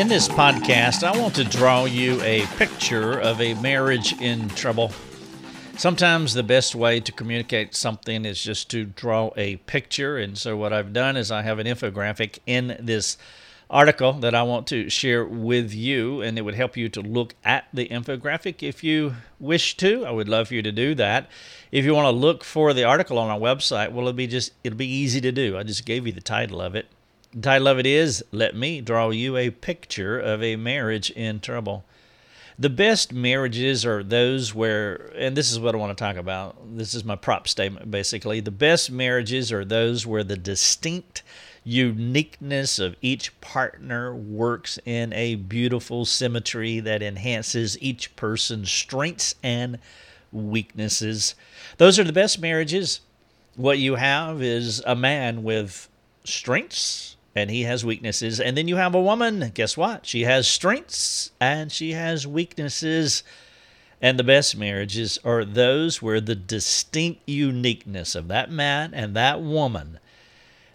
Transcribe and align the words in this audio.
In 0.00 0.08
this 0.08 0.28
podcast, 0.28 1.04
I 1.04 1.14
want 1.20 1.34
to 1.34 1.44
draw 1.44 1.84
you 1.84 2.22
a 2.22 2.46
picture 2.56 3.20
of 3.20 3.38
a 3.38 3.52
marriage 3.60 4.18
in 4.18 4.48
trouble. 4.48 4.92
Sometimes 5.76 6.32
the 6.32 6.42
best 6.42 6.74
way 6.74 7.00
to 7.00 7.12
communicate 7.12 7.74
something 7.74 8.24
is 8.24 8.42
just 8.42 8.70
to 8.70 8.86
draw 8.86 9.30
a 9.36 9.56
picture. 9.56 10.16
And 10.16 10.38
so, 10.38 10.56
what 10.56 10.72
I've 10.72 10.94
done 10.94 11.18
is 11.18 11.30
I 11.30 11.42
have 11.42 11.58
an 11.58 11.66
infographic 11.66 12.38
in 12.46 12.78
this 12.80 13.18
article 13.68 14.14
that 14.14 14.34
I 14.34 14.42
want 14.42 14.66
to 14.68 14.88
share 14.88 15.22
with 15.22 15.74
you, 15.74 16.22
and 16.22 16.38
it 16.38 16.46
would 16.46 16.54
help 16.54 16.78
you 16.78 16.88
to 16.88 17.02
look 17.02 17.34
at 17.44 17.66
the 17.74 17.86
infographic 17.86 18.62
if 18.66 18.82
you 18.82 19.16
wish 19.38 19.76
to. 19.76 20.06
I 20.06 20.12
would 20.12 20.30
love 20.30 20.48
for 20.48 20.54
you 20.54 20.62
to 20.62 20.72
do 20.72 20.94
that. 20.94 21.28
If 21.70 21.84
you 21.84 21.94
want 21.94 22.06
to 22.06 22.18
look 22.18 22.42
for 22.42 22.72
the 22.72 22.84
article 22.84 23.18
on 23.18 23.28
our 23.28 23.38
website, 23.38 23.92
well, 23.92 24.06
it'll 24.06 24.14
be 24.14 24.26
just 24.26 24.52
it'll 24.64 24.78
be 24.78 24.90
easy 24.90 25.20
to 25.20 25.30
do. 25.30 25.58
I 25.58 25.62
just 25.62 25.84
gave 25.84 26.06
you 26.06 26.12
the 26.14 26.22
title 26.22 26.62
of 26.62 26.74
it. 26.74 26.86
Title 27.40 27.68
of 27.68 27.78
it 27.78 27.86
is 27.86 28.24
Let 28.32 28.56
Me 28.56 28.80
Draw 28.80 29.10
You 29.10 29.36
a 29.36 29.50
Picture 29.50 30.18
of 30.18 30.42
a 30.42 30.56
Marriage 30.56 31.10
in 31.10 31.38
Trouble. 31.38 31.84
The 32.58 32.68
best 32.68 33.12
marriages 33.12 33.86
are 33.86 34.02
those 34.02 34.52
where, 34.52 35.12
and 35.14 35.36
this 35.36 35.52
is 35.52 35.60
what 35.60 35.72
I 35.72 35.78
want 35.78 35.96
to 35.96 36.04
talk 36.04 36.16
about. 36.16 36.76
This 36.76 36.92
is 36.92 37.04
my 37.04 37.14
prop 37.14 37.46
statement 37.46 37.88
basically. 37.88 38.40
The 38.40 38.50
best 38.50 38.90
marriages 38.90 39.52
are 39.52 39.64
those 39.64 40.04
where 40.04 40.24
the 40.24 40.36
distinct 40.36 41.22
uniqueness 41.62 42.80
of 42.80 42.96
each 43.00 43.40
partner 43.40 44.12
works 44.12 44.80
in 44.84 45.12
a 45.12 45.36
beautiful 45.36 46.04
symmetry 46.04 46.80
that 46.80 47.00
enhances 47.00 47.80
each 47.80 48.16
person's 48.16 48.72
strengths 48.72 49.36
and 49.40 49.78
weaknesses. 50.32 51.36
Those 51.76 51.96
are 51.96 52.04
the 52.04 52.12
best 52.12 52.40
marriages. 52.40 53.02
What 53.54 53.78
you 53.78 53.94
have 53.94 54.42
is 54.42 54.82
a 54.84 54.96
man 54.96 55.44
with 55.44 55.88
strengths 56.24 57.16
and 57.34 57.50
he 57.50 57.62
has 57.62 57.84
weaknesses. 57.84 58.40
And 58.40 58.56
then 58.56 58.68
you 58.68 58.76
have 58.76 58.94
a 58.94 59.00
woman, 59.00 59.52
guess 59.54 59.76
what? 59.76 60.06
She 60.06 60.22
has 60.22 60.48
strengths 60.48 61.30
and 61.40 61.70
she 61.70 61.92
has 61.92 62.26
weaknesses. 62.26 63.22
And 64.02 64.18
the 64.18 64.24
best 64.24 64.56
marriages 64.56 65.18
are 65.24 65.44
those 65.44 66.00
where 66.00 66.20
the 66.20 66.34
distinct 66.34 67.28
uniqueness 67.28 68.14
of 68.14 68.28
that 68.28 68.50
man 68.50 68.94
and 68.94 69.14
that 69.14 69.40
woman 69.40 69.98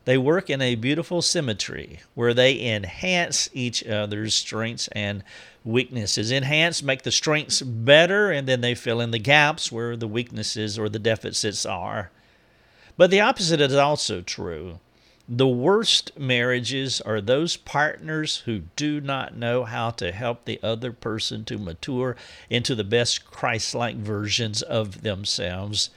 they 0.06 0.18
work 0.20 0.52
in 0.52 0.62
a 0.62 0.76
beautiful 0.76 1.22
symmetry 1.24 2.00
where 2.14 2.34
they 2.34 2.64
enhance 2.64 3.50
each 3.54 3.84
other's 3.84 4.36
strengths 4.36 4.88
and 4.90 5.24
weaknesses. 5.64 6.32
Enhance 6.32 6.84
make 6.84 7.02
the 7.02 7.12
strengths 7.12 7.64
better 7.64 8.32
and 8.32 8.48
then 8.48 8.62
they 8.62 8.76
fill 8.76 9.02
in 9.02 9.10
the 9.10 9.20
gaps 9.20 9.72
where 9.72 9.98
the 9.98 10.08
weaknesses 10.08 10.78
or 10.78 10.90
the 10.90 11.00
deficits 11.00 11.66
are. 11.66 12.12
But 12.98 13.10
the 13.10 13.20
opposite 13.20 13.60
is 13.60 13.74
also 13.74 14.22
true. 14.22 14.80
The 15.28 15.48
worst 15.48 16.20
marriages 16.20 17.02
are 17.02 17.20
those 17.20 17.58
partners 17.58 18.44
who 18.46 18.60
do 18.76 19.02
not 19.02 19.36
know 19.36 19.64
how 19.64 19.90
to 19.92 20.12
help 20.12 20.46
the 20.46 20.60
other 20.62 20.92
person 20.92 21.44
to 21.46 21.58
mature 21.58 22.16
into 22.48 22.76
the 22.76 22.84
best 22.84 23.26
Christ 23.26 23.74
like 23.74 23.96
versions 23.96 24.62
of 24.62 25.02
themselves. 25.02 25.90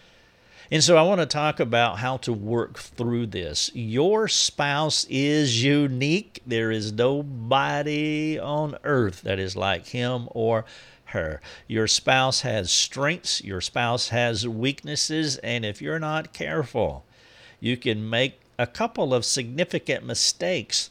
And 0.70 0.82
so 0.82 0.96
I 0.96 1.02
want 1.02 1.20
to 1.20 1.26
talk 1.26 1.60
about 1.60 1.98
how 1.98 2.16
to 2.18 2.32
work 2.32 2.78
through 2.78 3.26
this. 3.26 3.70
Your 3.74 4.28
spouse 4.28 5.06
is 5.10 5.62
unique. 5.62 6.40
There 6.46 6.70
is 6.70 6.92
nobody 6.92 8.38
on 8.38 8.76
earth 8.82 9.20
that 9.22 9.38
is 9.38 9.56
like 9.56 9.88
him 9.88 10.28
or 10.30 10.64
her. 11.06 11.42
Your 11.66 11.86
spouse 11.86 12.42
has 12.42 12.70
strengths, 12.70 13.44
your 13.44 13.60
spouse 13.60 14.08
has 14.08 14.48
weaknesses, 14.48 15.36
and 15.38 15.66
if 15.66 15.82
you're 15.82 15.98
not 15.98 16.32
careful, 16.32 17.04
you 17.60 17.76
can 17.76 18.08
make 18.08 18.40
a 18.58 18.66
couple 18.66 19.14
of 19.14 19.24
significant 19.24 20.04
mistakes. 20.04 20.90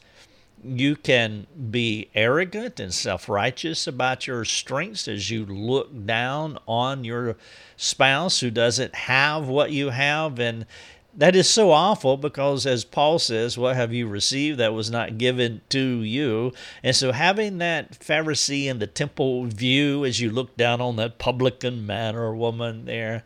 You 0.64 0.96
can 0.96 1.46
be 1.70 2.08
arrogant 2.14 2.80
and 2.80 2.92
self 2.92 3.28
righteous 3.28 3.86
about 3.86 4.26
your 4.26 4.44
strengths 4.44 5.06
as 5.06 5.30
you 5.30 5.46
look 5.46 6.06
down 6.06 6.58
on 6.66 7.04
your 7.04 7.36
spouse 7.76 8.40
who 8.40 8.50
doesn't 8.50 8.94
have 8.94 9.46
what 9.46 9.70
you 9.70 9.90
have. 9.90 10.40
And 10.40 10.66
that 11.14 11.36
is 11.36 11.48
so 11.48 11.70
awful 11.70 12.16
because, 12.16 12.66
as 12.66 12.84
Paul 12.84 13.18
says, 13.18 13.58
what 13.58 13.76
have 13.76 13.92
you 13.92 14.06
received 14.08 14.58
that 14.58 14.72
was 14.72 14.90
not 14.90 15.18
given 15.18 15.60
to 15.68 16.02
you? 16.02 16.52
And 16.82 16.94
so, 16.94 17.12
having 17.12 17.58
that 17.58 17.98
Pharisee 17.98 18.66
in 18.66 18.78
the 18.78 18.86
temple 18.86 19.44
view 19.46 20.04
as 20.04 20.20
you 20.20 20.30
look 20.30 20.56
down 20.56 20.80
on 20.80 20.96
that 20.96 21.18
publican 21.18 21.86
man 21.86 22.16
or 22.16 22.34
woman 22.34 22.84
there, 22.84 23.24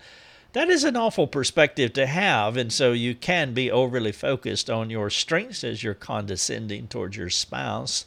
that 0.52 0.68
is 0.68 0.84
an 0.84 0.96
awful 0.96 1.26
perspective 1.26 1.92
to 1.94 2.06
have. 2.06 2.56
And 2.56 2.72
so 2.72 2.92
you 2.92 3.14
can 3.14 3.54
be 3.54 3.70
overly 3.70 4.12
focused 4.12 4.68
on 4.68 4.90
your 4.90 5.08
strengths 5.08 5.64
as 5.64 5.82
you're 5.82 5.94
condescending 5.94 6.88
towards 6.88 7.16
your 7.16 7.30
spouse. 7.30 8.04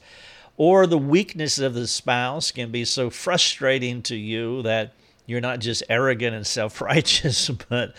Or 0.57 0.87
the 0.87 0.97
weakness 0.97 1.57
of 1.57 1.73
the 1.73 1.87
spouse 1.87 2.51
can 2.51 2.71
be 2.71 2.85
so 2.85 3.09
frustrating 3.09 4.01
to 4.03 4.15
you 4.15 4.61
that 4.61 4.93
you're 5.25 5.41
not 5.41 5.59
just 5.59 5.83
arrogant 5.89 6.35
and 6.35 6.47
self 6.47 6.81
righteous, 6.81 7.49
but 7.69 7.95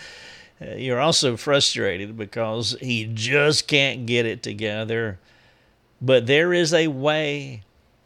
uh, 0.61 0.75
you're 0.77 1.01
also 1.01 1.37
frustrated 1.37 2.17
because 2.17 2.77
he 2.81 3.11
just 3.13 3.67
can't 3.67 4.07
get 4.07 4.27
it 4.27 4.43
together. 4.43 5.19
But 6.01 6.27
there 6.27 6.53
is 6.53 6.73
a 6.73 6.87
way 6.89 7.63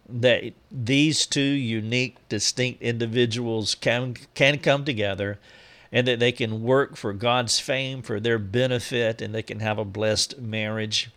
that 0.08 0.52
these 0.72 1.26
two 1.26 1.40
unique, 1.40 2.16
distinct 2.28 2.82
individuals 2.82 3.74
can, 3.76 4.16
can 4.34 4.58
come 4.58 4.84
together 4.84 5.38
and 5.92 6.06
that 6.06 6.20
they 6.20 6.32
can 6.32 6.62
work 6.62 6.96
for 6.96 7.12
God's 7.12 7.58
fame, 7.58 8.02
for 8.02 8.20
their 8.20 8.38
benefit, 8.38 9.20
and 9.20 9.34
they 9.34 9.42
can 9.42 9.60
have 9.60 9.78
a 9.78 9.84
blessed 9.84 10.38
marriage. 10.38 11.10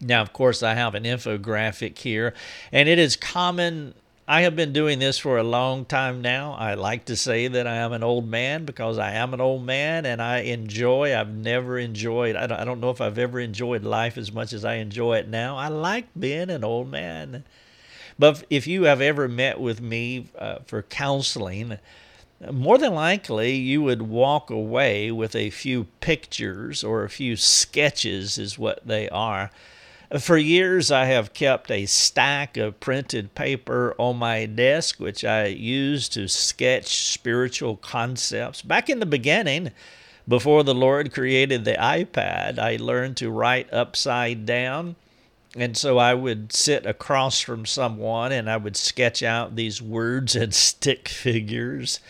Now, 0.00 0.20
of 0.20 0.32
course, 0.32 0.62
I 0.62 0.74
have 0.74 0.94
an 0.94 1.04
infographic 1.04 1.98
here, 1.98 2.34
and 2.70 2.88
it 2.88 2.98
is 2.98 3.16
common. 3.16 3.94
I 4.26 4.42
have 4.42 4.56
been 4.56 4.72
doing 4.72 4.98
this 4.98 5.18
for 5.18 5.38
a 5.38 5.42
long 5.42 5.84
time 5.84 6.20
now. 6.20 6.54
I 6.54 6.74
like 6.74 7.06
to 7.06 7.16
say 7.16 7.46
that 7.46 7.66
I 7.66 7.76
am 7.76 7.92
an 7.92 8.02
old 8.02 8.26
man 8.26 8.64
because 8.64 8.98
I 8.98 9.12
am 9.12 9.34
an 9.34 9.40
old 9.40 9.64
man 9.66 10.06
and 10.06 10.20
I 10.20 10.38
enjoy, 10.38 11.14
I've 11.14 11.34
never 11.34 11.78
enjoyed, 11.78 12.34
I 12.34 12.46
don't, 12.46 12.80
know 12.80 12.88
if 12.88 13.02
I've 13.02 13.18
ever 13.18 13.38
enjoyed 13.38 13.84
life 13.84 14.16
as 14.16 14.32
much 14.32 14.54
as 14.54 14.64
I 14.64 14.76
enjoy 14.76 15.18
it 15.18 15.28
now. 15.28 15.58
I 15.58 15.68
like 15.68 16.06
being 16.18 16.48
an 16.48 16.64
old 16.64 16.90
man. 16.90 17.44
But 18.18 18.44
if 18.48 18.66
you 18.66 18.84
have 18.84 19.02
ever 19.02 19.28
met 19.28 19.60
with 19.60 19.82
me 19.82 20.28
uh, 20.38 20.60
for 20.64 20.80
counseling, 20.82 21.78
more 22.52 22.78
than 22.78 22.94
likely 22.94 23.54
you 23.54 23.82
would 23.82 24.02
walk 24.02 24.50
away 24.50 25.10
with 25.10 25.34
a 25.34 25.50
few 25.50 25.84
pictures 26.00 26.84
or 26.84 27.04
a 27.04 27.10
few 27.10 27.36
sketches, 27.36 28.38
is 28.38 28.58
what 28.58 28.86
they 28.86 29.08
are. 29.08 29.50
For 30.18 30.36
years, 30.36 30.90
I 30.90 31.06
have 31.06 31.34
kept 31.34 31.70
a 31.70 31.86
stack 31.86 32.56
of 32.56 32.78
printed 32.78 33.34
paper 33.34 33.94
on 33.98 34.16
my 34.16 34.46
desk, 34.46 35.00
which 35.00 35.24
I 35.24 35.46
use 35.46 36.08
to 36.10 36.28
sketch 36.28 36.96
spiritual 36.98 37.76
concepts. 37.76 38.62
Back 38.62 38.88
in 38.88 39.00
the 39.00 39.06
beginning, 39.06 39.72
before 40.28 40.62
the 40.62 40.74
Lord 40.74 41.12
created 41.12 41.64
the 41.64 41.74
iPad, 41.74 42.58
I 42.58 42.76
learned 42.76 43.16
to 43.18 43.30
write 43.30 43.72
upside 43.72 44.46
down. 44.46 44.96
And 45.56 45.76
so 45.76 45.98
I 45.98 46.14
would 46.14 46.52
sit 46.52 46.84
across 46.84 47.40
from 47.40 47.64
someone 47.66 48.32
and 48.32 48.50
I 48.50 48.56
would 48.56 48.76
sketch 48.76 49.22
out 49.22 49.56
these 49.56 49.80
words 49.80 50.36
and 50.36 50.54
stick 50.54 51.08
figures 51.08 52.00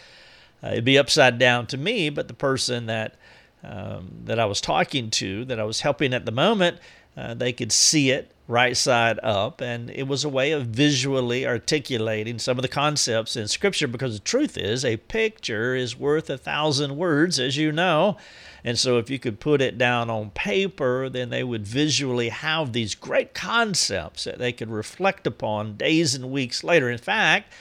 uh, 0.64 0.70
it'd 0.72 0.84
be 0.84 0.98
upside 0.98 1.38
down 1.38 1.66
to 1.66 1.76
me, 1.76 2.08
but 2.08 2.28
the 2.28 2.34
person 2.34 2.86
that 2.86 3.16
um, 3.62 4.10
that 4.24 4.38
I 4.38 4.44
was 4.44 4.60
talking 4.60 5.10
to, 5.10 5.44
that 5.46 5.58
I 5.58 5.64
was 5.64 5.80
helping 5.80 6.12
at 6.12 6.26
the 6.26 6.32
moment, 6.32 6.78
uh, 7.16 7.32
they 7.32 7.52
could 7.52 7.72
see 7.72 8.10
it 8.10 8.30
right 8.46 8.76
side 8.76 9.18
up, 9.22 9.62
and 9.62 9.88
it 9.90 10.06
was 10.06 10.22
a 10.22 10.28
way 10.28 10.52
of 10.52 10.66
visually 10.66 11.46
articulating 11.46 12.38
some 12.38 12.58
of 12.58 12.62
the 12.62 12.68
concepts 12.68 13.36
in 13.36 13.48
Scripture. 13.48 13.88
Because 13.88 14.14
the 14.14 14.24
truth 14.24 14.58
is, 14.58 14.84
a 14.84 14.98
picture 14.98 15.74
is 15.74 15.98
worth 15.98 16.28
a 16.28 16.36
thousand 16.36 16.96
words, 16.96 17.38
as 17.40 17.56
you 17.56 17.72
know. 17.72 18.16
And 18.62 18.78
so, 18.78 18.98
if 18.98 19.08
you 19.08 19.18
could 19.18 19.40
put 19.40 19.62
it 19.62 19.78
down 19.78 20.10
on 20.10 20.30
paper, 20.30 21.08
then 21.08 21.30
they 21.30 21.44
would 21.44 21.66
visually 21.66 22.30
have 22.30 22.72
these 22.72 22.94
great 22.94 23.34
concepts 23.34 24.24
that 24.24 24.38
they 24.38 24.52
could 24.52 24.70
reflect 24.70 25.26
upon 25.26 25.76
days 25.76 26.14
and 26.14 26.30
weeks 26.30 26.64
later. 26.64 26.90
In 26.90 26.98
fact, 26.98 27.52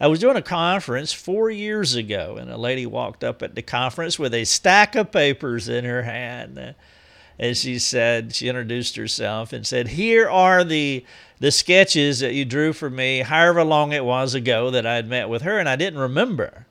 I 0.00 0.06
was 0.06 0.20
doing 0.20 0.36
a 0.36 0.42
conference 0.42 1.12
four 1.12 1.50
years 1.50 1.96
ago, 1.96 2.36
and 2.38 2.50
a 2.50 2.56
lady 2.56 2.86
walked 2.86 3.24
up 3.24 3.42
at 3.42 3.56
the 3.56 3.62
conference 3.62 4.16
with 4.18 4.32
a 4.32 4.44
stack 4.44 4.94
of 4.94 5.10
papers 5.10 5.68
in 5.68 5.84
her 5.84 6.02
hand. 6.02 6.74
And 7.40 7.56
she 7.56 7.78
said, 7.80 8.34
she 8.34 8.48
introduced 8.48 8.96
herself 8.96 9.52
and 9.52 9.66
said, 9.66 9.88
Here 9.88 10.28
are 10.28 10.62
the 10.64 11.04
the 11.40 11.50
sketches 11.52 12.18
that 12.18 12.34
you 12.34 12.44
drew 12.44 12.72
for 12.72 12.90
me, 12.90 13.20
however 13.20 13.62
long 13.62 13.92
it 13.92 14.04
was 14.04 14.34
ago 14.34 14.72
that 14.72 14.84
I 14.84 14.96
had 14.96 15.08
met 15.08 15.28
with 15.28 15.42
her, 15.42 15.58
and 15.58 15.68
I 15.68 15.76
didn't 15.76 16.00
remember. 16.00 16.66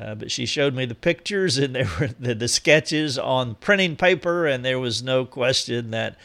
Uh, 0.00 0.14
but 0.14 0.30
she 0.30 0.46
showed 0.46 0.74
me 0.74 0.84
the 0.84 0.94
pictures 0.94 1.56
and 1.58 1.74
there 1.74 1.88
were 1.98 2.08
the, 2.18 2.34
the 2.34 2.48
sketches 2.48 3.18
on 3.18 3.54
printing 3.56 3.96
paper, 3.96 4.46
and 4.46 4.64
there 4.64 4.78
was 4.78 5.02
no 5.02 5.24
question 5.24 5.90
that 5.90 6.16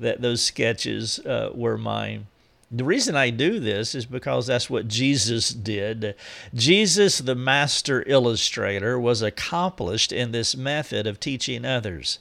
that 0.00 0.20
those 0.20 0.42
sketches 0.42 1.18
uh, 1.20 1.50
were 1.52 1.76
mine. 1.76 2.26
The 2.70 2.84
reason 2.84 3.16
I 3.16 3.30
do 3.30 3.60
this 3.60 3.94
is 3.94 4.04
because 4.04 4.46
that's 4.46 4.68
what 4.68 4.88
Jesus 4.88 5.50
did. 5.50 6.14
Jesus, 6.52 7.18
the 7.18 7.34
master 7.34 8.04
illustrator, 8.06 9.00
was 9.00 9.22
accomplished 9.22 10.12
in 10.12 10.32
this 10.32 10.54
method 10.54 11.06
of 11.06 11.18
teaching 11.18 11.64
others. 11.64 12.18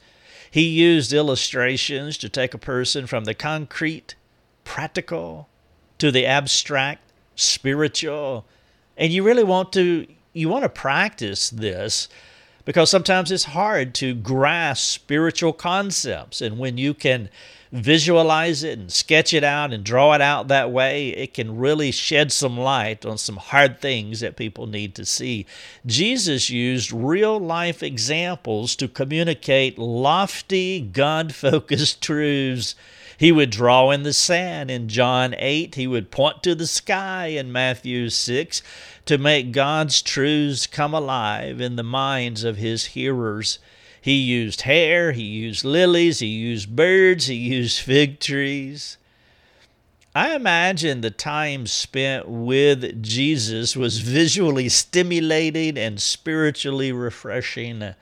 He 0.50 0.70
used 0.70 1.12
illustrations 1.12 2.18
to 2.20 2.30
take 2.30 2.54
a 2.54 2.60
person 2.60 3.08
from 3.08 3.26
the 3.26 3.34
concrete, 3.34 4.16
practical, 4.64 5.50
to 5.98 6.12
the 6.12 6.26
abstract, 6.26 7.02
spiritual. 7.36 8.46
And 8.96 9.12
you 9.12 9.24
really 9.24 9.44
want 9.44 9.74
to 9.74 10.08
you 10.34 10.50
want 10.50 10.64
to 10.64 10.70
practice 10.70 11.50
this 11.50 12.08
because 12.64 12.90
sometimes 12.90 13.32
it's 13.32 13.46
hard 13.46 13.96
to 13.96 14.14
grasp 14.14 14.94
spiritual 14.94 15.52
concepts 15.52 16.42
and 16.42 16.60
when 16.60 16.78
you 16.78 16.94
can 16.94 17.30
visualize 17.72 18.64
it 18.64 18.80
and 18.80 18.92
sketch 18.92 19.34
it 19.34 19.44
out 19.44 19.74
and 19.74 19.84
draw 19.84 20.14
it 20.14 20.22
out 20.22 20.48
that 20.48 20.72
way, 20.72 21.10
it 21.10 21.34
can 21.34 21.58
really 21.58 21.92
shed 21.92 22.32
some 22.32 22.58
light 22.58 23.06
on 23.06 23.18
some 23.18 23.38
hard 23.38 23.82
things 23.82 24.20
that 24.20 24.36
people 24.36 24.68
need 24.68 24.96
to 24.96 25.06
see. 25.06 25.46
Jesus 25.86 26.50
used 26.50 26.92
real 26.92 27.40
life 27.40 27.84
examples 27.84 28.76
to 28.76 28.88
communicate 28.88 29.78
lofty, 29.78 30.82
God 30.82 31.34
focused 31.34 32.02
truths. 32.02 32.76
He 33.18 33.32
would 33.32 33.50
draw 33.50 33.90
in 33.90 34.04
the 34.04 34.14
sand 34.14 34.70
in 34.70 34.88
John 34.88 35.34
8. 35.38 35.74
He 35.74 35.88
would 35.88 36.12
point 36.12 36.44
to 36.44 36.54
the 36.54 36.68
sky 36.68 37.28
in 37.28 37.52
Matthew 37.52 38.12
6 38.12 38.62
to 39.06 39.18
make 39.18 39.52
God's 39.52 40.04
truths 40.04 40.68
come 40.68 40.94
alive 40.94 41.60
in 41.60 41.78
the 41.78 41.84
minds 41.84 42.44
of 42.44 42.58
his 42.58 42.88
hearers. 42.88 43.58
He 44.02 44.14
used 44.14 44.62
hair, 44.62 45.12
he 45.12 45.24
used 45.24 45.66
lilies, 45.66 46.20
he 46.20 46.28
used 46.28 46.76
birds, 46.76 47.28
he 47.28 47.36
used 47.36 47.80
fig 47.80 48.20
trees. 48.20 48.98
I 50.16 50.36
imagine 50.36 51.02
the 51.02 51.12
time 51.12 51.68
spent 51.68 52.28
with 52.28 53.04
Jesus 53.04 53.76
was 53.76 54.00
visually 54.00 54.68
stimulating 54.68 55.78
and 55.78 56.02
spiritually 56.02 56.92
refreshing. 56.92 57.94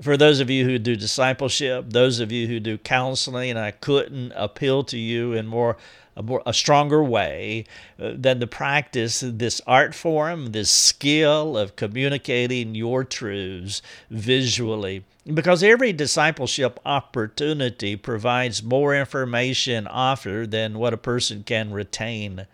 For 0.00 0.16
those 0.16 0.40
of 0.40 0.50
you 0.50 0.64
who 0.64 0.78
do 0.78 0.96
discipleship, 0.96 1.86
those 1.90 2.18
of 2.18 2.32
you 2.32 2.48
who 2.48 2.58
do 2.58 2.78
counseling, 2.78 3.56
I 3.56 3.70
couldn't 3.70 4.32
appeal 4.34 4.82
to 4.84 4.98
you 4.98 5.32
in 5.32 5.46
more 5.46 5.76
a, 6.16 6.22
more, 6.22 6.42
a 6.46 6.54
stronger 6.54 7.02
way 7.02 7.64
uh, 7.98 8.12
than 8.14 8.40
to 8.40 8.46
practice 8.46 9.20
this 9.20 9.60
art 9.66 9.94
form, 9.94 10.52
this 10.52 10.70
skill 10.70 11.56
of 11.56 11.76
communicating 11.76 12.74
your 12.74 13.04
truths 13.04 13.82
visually. 14.10 15.04
Because 15.32 15.62
every 15.62 15.92
discipleship 15.92 16.78
opportunity 16.84 17.96
provides 17.96 18.62
more 18.62 18.94
information 18.94 19.86
offered 19.86 20.50
than 20.50 20.78
what 20.78 20.92
a 20.92 20.98
person 20.98 21.42
can 21.44 21.72
retain. 21.72 22.46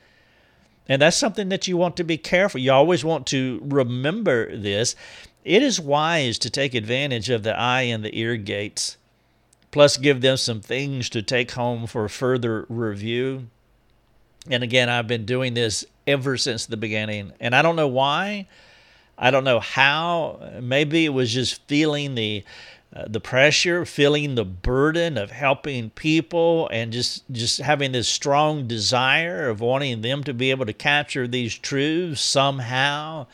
And 0.89 1.03
that's 1.03 1.17
something 1.17 1.49
that 1.51 1.69
you 1.69 1.77
want 1.77 1.97
to 1.99 2.05
be 2.05 2.17
careful. 2.17 2.61
You 2.61 2.73
always 2.73 3.05
want 3.05 3.27
to 3.29 3.61
remember 3.65 4.57
this. 4.57 4.97
It 5.45 5.63
is 5.63 5.81
wise 5.81 6.39
to 6.39 6.51
take 6.51 6.75
advantage 6.75 7.31
of 7.31 7.43
the 7.43 7.59
eye 7.59 7.83
and 7.83 8.05
the 8.05 8.19
ear 8.19 8.37
gates 8.37 8.97
plus 9.71 9.97
give 9.97 10.21
them 10.21 10.37
some 10.37 10.61
things 10.61 11.09
to 11.11 11.23
take 11.23 11.53
home 11.53 11.87
for 11.87 12.09
further 12.09 12.67
review. 12.69 13.47
And 14.51 14.63
again, 14.63 14.89
I've 14.89 15.07
been 15.07 15.27
doing 15.27 15.55
this 15.55 15.85
ever 16.07 16.37
since 16.37 16.67
the 16.67 16.77
beginning, 16.77 17.33
and 17.41 17.55
I 17.55 17.63
don't 17.63 17.77
know 17.77 17.89
why. 17.89 18.47
I 19.19 19.31
don't 19.31 19.45
know 19.45 19.61
how. 19.61 20.41
Maybe 20.61 21.05
it 21.05 21.11
was 21.11 21.33
just 21.33 21.67
feeling 21.69 22.15
the 22.15 22.43
uh, 22.93 23.05
the 23.07 23.21
pressure, 23.21 23.85
feeling 23.85 24.35
the 24.35 24.45
burden 24.45 25.17
of 25.17 25.31
helping 25.31 25.91
people, 25.91 26.69
and 26.73 26.93
just 26.93 27.23
just 27.31 27.61
having 27.61 27.93
this 27.93 28.09
strong 28.09 28.67
desire 28.67 29.49
of 29.49 29.61
wanting 29.61 30.01
them 30.01 30.25
to 30.25 30.35
be 30.35 30.51
able 30.51 30.67
to 30.67 30.73
capture 30.73 31.29
these 31.29 31.55
truths 31.57 32.23
somehow. 32.23 33.27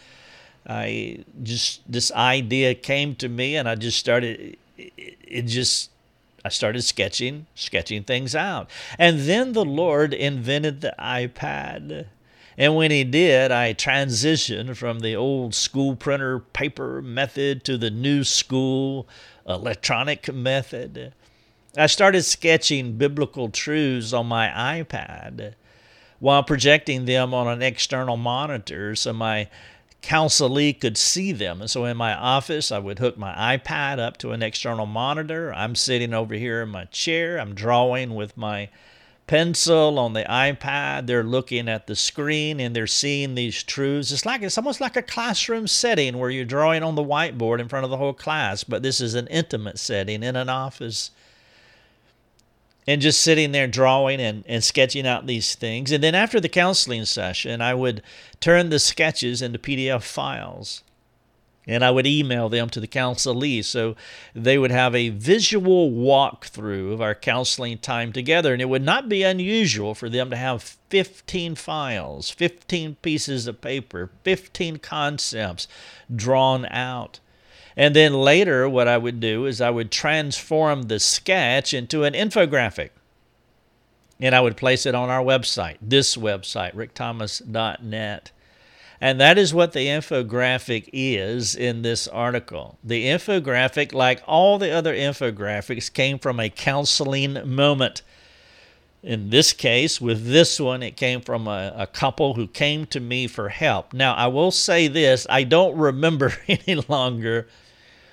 I 0.69 1.25
just 1.43 1.81
this 1.91 2.11
idea 2.13 2.75
came 2.75 3.15
to 3.17 3.29
me, 3.29 3.57
and 3.57 3.69
I 3.69 3.75
just 3.75 3.99
started. 3.99 4.57
It, 4.77 4.95
it 4.99 5.43
just 5.43 5.91
I 6.45 6.49
started 6.49 6.83
sketching, 6.83 7.47
sketching 7.57 8.05
things 8.05 8.35
out. 8.37 8.71
And 8.99 9.21
then 9.21 9.53
the 9.53 9.65
Lord 9.65 10.15
invented 10.15 10.81
the 10.81 10.95
iPad. 10.97 12.07
And 12.57 12.77
when 12.77 12.93
he 12.93 13.03
did, 13.03 13.51
I 13.51 13.75
transitioned 13.75 14.77
from 14.77 15.01
the 15.01 15.17
old 15.17 15.57
school 15.57 15.97
printer 15.97 16.39
paper 16.39 17.03
method 17.03 17.65
to 17.65 17.77
the 17.77 17.91
new 17.91 18.23
school 18.23 19.09
electronic 19.49 20.33
method. 20.33 21.13
I 21.77 21.87
started 21.87 22.23
sketching 22.23 22.97
biblical 22.97 23.51
truths 23.51 24.13
on 24.13 24.27
my 24.27 24.47
iPad 24.49 25.55
while 26.21 26.43
projecting 26.45 27.05
them 27.05 27.35
on 27.35 27.49
an 27.49 27.61
external 27.61 28.17
monitor 28.17 28.95
so 28.95 29.13
my 29.13 29.49
counselee 30.03 30.79
could 30.79 30.97
see 30.97 31.33
them. 31.33 31.61
And 31.61 31.71
so 31.71 31.85
in 31.85 31.97
my 31.97 32.15
office, 32.15 32.71
I 32.71 32.79
would 32.79 32.99
hook 32.99 33.19
my 33.19 33.57
iPad 33.57 33.99
up 33.99 34.17
to 34.19 34.33
an 34.33 34.43
external 34.43 34.87
monitor. 34.87 35.53
I'm 35.55 35.75
sitting 35.75 36.15
over 36.15 36.35
here 36.35 36.63
in 36.63 36.69
my 36.69 36.85
chair. 36.87 37.39
I'm 37.39 37.55
drawing 37.55 38.15
with 38.15 38.37
my 38.37 38.69
pencil 39.27 39.99
on 39.99 40.13
the 40.13 40.25
iPad. 40.25 41.07
They're 41.07 41.25
looking 41.25 41.69
at 41.69 41.87
the 41.87 41.97
screen 41.97 42.61
and 42.61 42.75
they're 42.75 42.87
seeing 42.87 43.35
these 43.35 43.63
truths. 43.63 44.13
It's 44.13 44.25
like 44.25 44.43
it's 44.43 44.59
almost 44.59 44.81
like 44.81 44.97
a 44.97 45.03
classroom 45.03 45.67
setting 45.67 46.19
where 46.19 46.31
you're 46.31 46.45
drawing 46.45 46.83
on 46.83 46.95
the 46.95 47.05
whiteboard 47.05 47.59
in 47.59 47.69
front 47.69 47.85
of 47.85 47.91
the 47.91 47.97
whole 47.97 48.13
class, 48.13 48.65
but 48.65 48.83
this 48.83 49.01
is 49.01 49.15
an 49.15 49.27
intimate 49.29 49.79
setting 49.79 50.23
in 50.23 50.37
an 50.37 50.49
office 50.49 51.11
and 52.87 53.01
just 53.01 53.21
sitting 53.21 53.53
there 53.53 53.67
drawing 53.67 54.21
and, 54.21 54.45
and 54.47 54.63
sketching 54.63 55.07
out 55.07 55.27
these 55.27 55.55
things. 55.55 55.91
And 55.91 56.03
then 56.03 56.15
after 56.15 56.41
the 56.41 56.49
counseling 56.49 57.05
session, 57.05 57.61
I 57.61 57.75
would 57.75 58.03
turn 58.41 58.71
the 58.71 58.79
sketches 58.79 59.43
into 59.43 59.59
PDF 59.59 60.03
files. 60.03 60.83
And 61.69 61.85
I 61.85 61.91
would 61.91 62.07
email 62.07 62.49
them 62.49 62.71
to 62.71 62.79
the 62.79 62.87
counselee 62.87 63.65
so 63.65 63.97
they 64.35 64.57
would 64.57 64.71
have 64.71 64.95
a 64.95 65.09
visual 65.09 65.91
walkthrough 65.91 66.93
of 66.93 67.01
our 67.01 67.15
counseling 67.15 67.79
time 67.79 68.13
together. 68.13 68.53
And 68.53 68.63
it 68.63 68.69
would 68.69 68.85
not 68.85 69.09
be 69.09 69.25
unusual 69.25 69.93
for 69.93 70.09
them 70.09 70.31
to 70.31 70.37
have 70.37 70.63
15 70.63 71.57
files, 71.57 72.31
15 72.31 72.95
pieces 73.03 73.49
of 73.49 73.61
paper, 73.61 74.11
15 74.23 74.77
concepts 74.79 75.67
drawn 76.15 76.67
out. 76.67 77.19
And 77.77 77.95
then 77.95 78.15
later, 78.15 78.69
what 78.69 78.89
I 78.89 78.97
would 78.97 79.21
do 79.21 79.45
is 79.45 79.61
I 79.61 79.71
would 79.71 79.91
transform 79.91 80.85
the 80.85 80.99
sketch 80.99 81.75
into 81.75 82.05
an 82.05 82.15
infographic. 82.15 82.91
And 84.19 84.35
I 84.35 84.41
would 84.41 84.57
place 84.57 84.87
it 84.87 84.95
on 84.95 85.11
our 85.11 85.23
website, 85.23 85.77
this 85.83 86.17
website, 86.17 86.75
rickthomas.net. 86.75 88.31
And 88.99 89.21
that 89.21 89.37
is 89.37 89.53
what 89.53 89.75
the 89.75 89.89
infographic 89.89 90.89
is 90.91 91.55
in 91.55 91.83
this 91.83 92.09
article. 92.09 92.79
The 92.83 93.05
infographic, 93.07 93.93
like 93.93 94.23
all 94.27 94.59
the 94.59 94.71
other 94.71 94.95
infographics, 94.95 95.93
came 95.93 96.19
from 96.19 96.41
a 96.41 96.49
counseling 96.49 97.39
moment. 97.45 98.01
In 99.03 99.29
this 99.29 99.53
case, 99.53 100.01
with 100.01 100.27
this 100.27 100.59
one, 100.59 100.83
it 100.83 100.97
came 100.97 101.21
from 101.21 101.47
a, 101.47 101.75
a 101.77 101.87
couple 101.87 102.35
who 102.35 102.47
came 102.47 102.87
to 102.87 103.01
me 103.01 103.27
for 103.27 103.51
help. 103.51 103.93
Now, 103.93 104.15
I 104.15 104.29
will 104.29 104.51
say 104.51 104.89
this 104.89 105.27
I 105.29 105.45
don't 105.45 105.77
remember 105.77 106.33
any 106.49 106.77
longer 106.89 107.47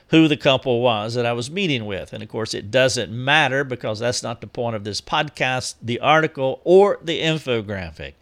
who 0.10 0.28
the 0.28 0.38
couple 0.38 0.82
was 0.82 1.16
that 1.16 1.26
I 1.26 1.34
was 1.34 1.50
meeting 1.50 1.86
with. 1.86 2.14
And 2.14 2.22
of 2.22 2.30
course, 2.30 2.54
it 2.54 2.70
doesn't 2.70 3.12
matter 3.12 3.64
because 3.64 4.00
that's 4.00 4.24
not 4.24 4.42
the 4.42 4.48
point 4.48 4.76
of 4.76 4.84
this 4.84 5.02
podcast, 5.02 5.76
the 5.82 6.00
article, 6.00 6.62
or 6.64 7.00
the 7.02 7.22
infographic. 7.22 8.14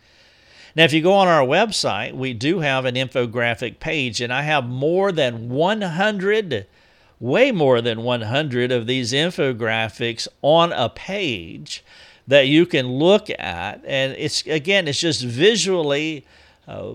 Now, 0.75 0.85
if 0.85 0.93
you 0.93 1.01
go 1.01 1.13
on 1.13 1.27
our 1.27 1.45
website, 1.45 2.13
we 2.13 2.33
do 2.33 2.59
have 2.59 2.85
an 2.85 2.95
infographic 2.95 3.79
page, 3.79 4.21
and 4.21 4.31
I 4.31 4.43
have 4.43 4.65
more 4.65 5.11
than 5.11 5.49
100, 5.49 6.65
way 7.19 7.51
more 7.51 7.81
than 7.81 8.03
100 8.03 8.71
of 8.71 8.87
these 8.87 9.11
infographics 9.11 10.27
on 10.41 10.71
a 10.71 10.87
page 10.87 11.83
that 12.25 12.47
you 12.47 12.65
can 12.65 12.87
look 12.87 13.29
at. 13.29 13.83
And 13.85 14.13
it's, 14.13 14.45
again, 14.45 14.87
it's 14.87 14.99
just 14.99 15.23
visually 15.23 16.25
uh, 16.67 16.93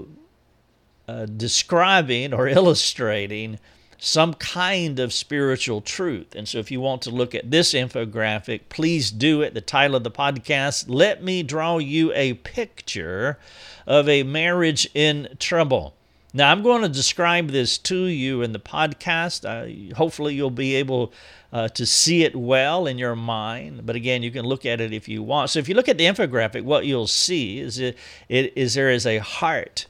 uh, 1.06 1.26
describing 1.26 2.32
or 2.32 2.48
illustrating 2.48 3.58
some 3.98 4.34
kind 4.34 4.98
of 5.00 5.12
spiritual 5.12 5.80
truth. 5.80 6.34
And 6.34 6.48
so, 6.48 6.58
if 6.58 6.70
you 6.70 6.80
want 6.80 7.02
to 7.02 7.10
look 7.10 7.34
at 7.34 7.50
this 7.50 7.72
infographic, 7.72 8.62
please 8.68 9.10
do 9.10 9.42
it. 9.42 9.54
The 9.54 9.60
title 9.60 9.96
of 9.96 10.04
the 10.04 10.10
podcast 10.10 10.86
Let 10.88 11.22
Me 11.22 11.42
Draw 11.42 11.78
You 11.78 12.12
a 12.14 12.34
Picture 12.34 13.38
of 13.86 14.08
a 14.08 14.22
Marriage 14.22 14.88
in 14.94 15.28
Trouble. 15.38 15.94
Now, 16.34 16.52
I'm 16.52 16.62
going 16.62 16.82
to 16.82 16.88
describe 16.88 17.48
this 17.48 17.78
to 17.78 18.04
you 18.04 18.42
in 18.42 18.52
the 18.52 18.58
podcast. 18.60 19.44
Uh, 19.44 19.94
hopefully, 19.94 20.34
you'll 20.34 20.50
be 20.50 20.74
able 20.74 21.12
uh, 21.52 21.68
to 21.68 21.86
see 21.86 22.24
it 22.24 22.36
well 22.36 22.86
in 22.86 22.98
your 22.98 23.16
mind. 23.16 23.86
But 23.86 23.96
again, 23.96 24.22
you 24.22 24.30
can 24.30 24.44
look 24.44 24.66
at 24.66 24.80
it 24.80 24.92
if 24.92 25.08
you 25.08 25.22
want. 25.22 25.50
So, 25.50 25.58
if 25.58 25.68
you 25.68 25.74
look 25.74 25.88
at 25.88 25.96
the 25.96 26.04
infographic, 26.04 26.64
what 26.64 26.84
you'll 26.84 27.06
see 27.06 27.60
is, 27.60 27.78
it, 27.78 27.96
it, 28.28 28.52
is 28.54 28.74
there 28.74 28.90
is 28.90 29.06
a 29.06 29.18
heart 29.18 29.86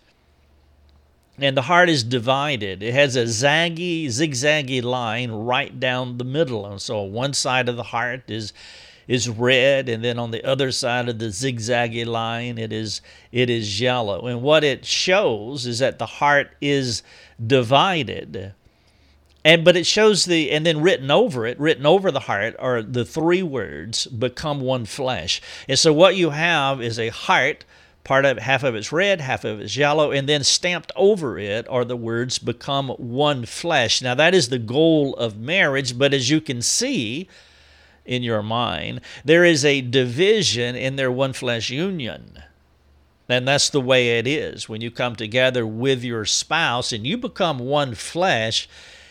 and 1.39 1.57
the 1.57 1.63
heart 1.63 1.89
is 1.89 2.03
divided. 2.05 2.83
It 2.83 2.95
has 2.95 3.17
a 3.17 3.25
zaggy, 3.25 4.07
zigzaggy 4.07 4.83
line 4.83 5.31
right 5.31 5.79
down 5.79 6.19
the 6.19 6.25
middle. 6.25 6.67
And 6.67 6.81
so 6.81 7.03
one 7.03 7.35
side 7.35 7.69
of 7.69 7.77
the 7.77 7.83
heart 7.85 8.31
is 8.31 8.53
is 9.09 9.29
red, 9.29 9.89
and 9.89 10.03
then 10.05 10.19
on 10.19 10.33
the 10.33 10.45
other 10.45 10.73
side 10.73 11.09
of 11.09 11.19
the 11.21 11.27
zigzaggy 11.27 12.05
line 12.05 12.59
it 12.59 12.73
is 12.73 13.01
it 13.33 13.49
is 13.51 13.81
yellow. 13.81 14.27
And 14.27 14.43
what 14.43 14.65
it 14.65 14.85
shows 14.85 15.67
is 15.67 15.79
that 15.79 15.99
the 15.99 16.07
heart 16.07 16.51
is 16.61 17.03
divided. 17.45 18.53
and 19.45 19.65
but 19.65 19.77
it 19.77 19.87
shows 19.87 20.25
the 20.25 20.51
and 20.51 20.67
then 20.67 20.81
written 20.83 21.11
over 21.11 21.47
it 21.47 21.59
written 21.61 21.87
over 21.87 22.11
the 22.11 22.21
heart 22.21 22.57
are 22.59 22.83
the 22.83 23.05
three 23.05 23.43
words 23.43 24.07
become 24.07 24.61
one 24.61 24.85
flesh 24.85 25.41
and 25.69 25.79
so 25.79 25.93
what 25.93 26.17
you 26.17 26.31
have 26.31 26.83
is 26.83 26.99
a 26.99 27.09
heart 27.11 27.65
part 28.07 28.25
of 28.25 28.39
half 28.39 28.63
of 28.63 28.77
it's 28.77 28.93
red 28.93 29.21
half 29.21 29.45
of 29.45 29.61
it's 29.61 29.77
yellow 29.77 30.13
and 30.13 30.29
then 30.29 30.45
stamped 30.45 30.93
over 30.95 31.41
it 31.41 31.67
are 31.69 31.85
the 31.85 31.97
words 31.97 32.39
become 32.39 32.91
one 32.91 33.45
flesh. 33.45 34.01
Now 34.01 34.15
that 34.15 34.33
is 34.33 34.49
the 34.49 34.61
goal 34.61 35.15
of 35.17 35.37
marriage 35.37 35.99
but 35.99 36.15
as 36.15 36.31
you 36.31 36.41
can 36.41 36.63
see 36.63 37.29
in 38.05 38.23
your 38.23 38.45
mind 38.45 39.01
there 39.25 39.45
is 39.45 39.65
a 39.65 39.81
division 39.81 40.77
in 40.77 40.95
their 40.95 41.11
one 41.11 41.33
flesh 41.33 41.69
union. 41.69 42.43
And 43.29 43.49
that's 43.49 43.71
the 43.71 43.81
way 43.81 44.21
it 44.21 44.27
is. 44.29 44.69
When 44.69 44.81
you 44.81 44.93
come 44.93 45.17
together 45.17 45.67
with 45.67 46.05
your 46.05 46.25
spouse 46.25 46.93
and 46.93 47.05
you 47.05 47.19
become 47.19 47.59
one 47.59 47.97
flesh 47.97 48.69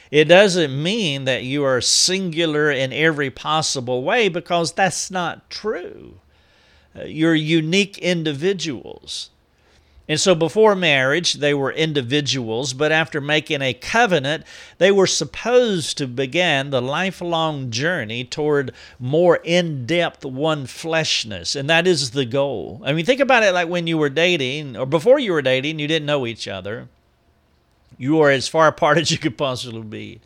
it 0.10 0.26
doesn't 0.26 0.82
mean 0.82 1.26
that 1.26 1.44
you 1.44 1.66
are 1.66 1.82
singular 1.82 2.72
in 2.72 2.94
every 2.94 3.30
possible 3.30 4.04
way 4.04 4.30
because 4.30 4.72
that's 4.72 5.12
not 5.12 5.50
true. 5.50 6.22
Uh, 6.98 7.04
you're 7.04 7.36
unique 7.36 7.98
individuals. 7.98 9.30
And 10.08 10.20
so 10.20 10.36
before 10.36 10.76
marriage, 10.76 11.34
they 11.34 11.54
were 11.54 11.72
individuals, 11.72 12.74
but 12.74 12.92
after 12.92 13.20
making 13.20 13.64
a 13.64 13.74
covenant, 13.74 14.44
they 14.78 14.92
were 14.92 15.08
supposed 15.08 15.98
to 15.98 16.08
begin 16.08 16.70
the 16.70 16.82
lifelong 16.82 17.72
journey 17.72 18.24
toward 18.24 18.72
more 19.00 19.38
in 19.44 19.88
depth 19.88 20.24
one 20.24 20.68
fleshness. 20.68 21.56
And 21.56 21.68
that 21.72 21.88
is 21.88 22.12
the 22.12 22.26
goal. 22.26 22.82
I 22.86 22.94
mean, 22.94 23.04
think 23.04 23.20
about 23.20 23.42
it 23.42 23.54
like 23.54 23.68
when 23.68 23.88
you 23.88 23.98
were 23.98 24.10
dating, 24.10 24.78
or 24.78 24.86
before 24.86 25.18
you 25.18 25.32
were 25.32 25.42
dating, 25.42 25.80
you 25.80 25.88
didn't 25.88 26.06
know 26.06 26.28
each 26.28 26.48
other. 26.48 26.88
You 27.98 28.22
are 28.22 28.30
as 28.30 28.48
far 28.48 28.68
apart 28.70 29.00
as 29.00 29.10
you 29.10 29.18
could 29.18 29.40
possibly 29.40 29.82
be. 29.82 30.22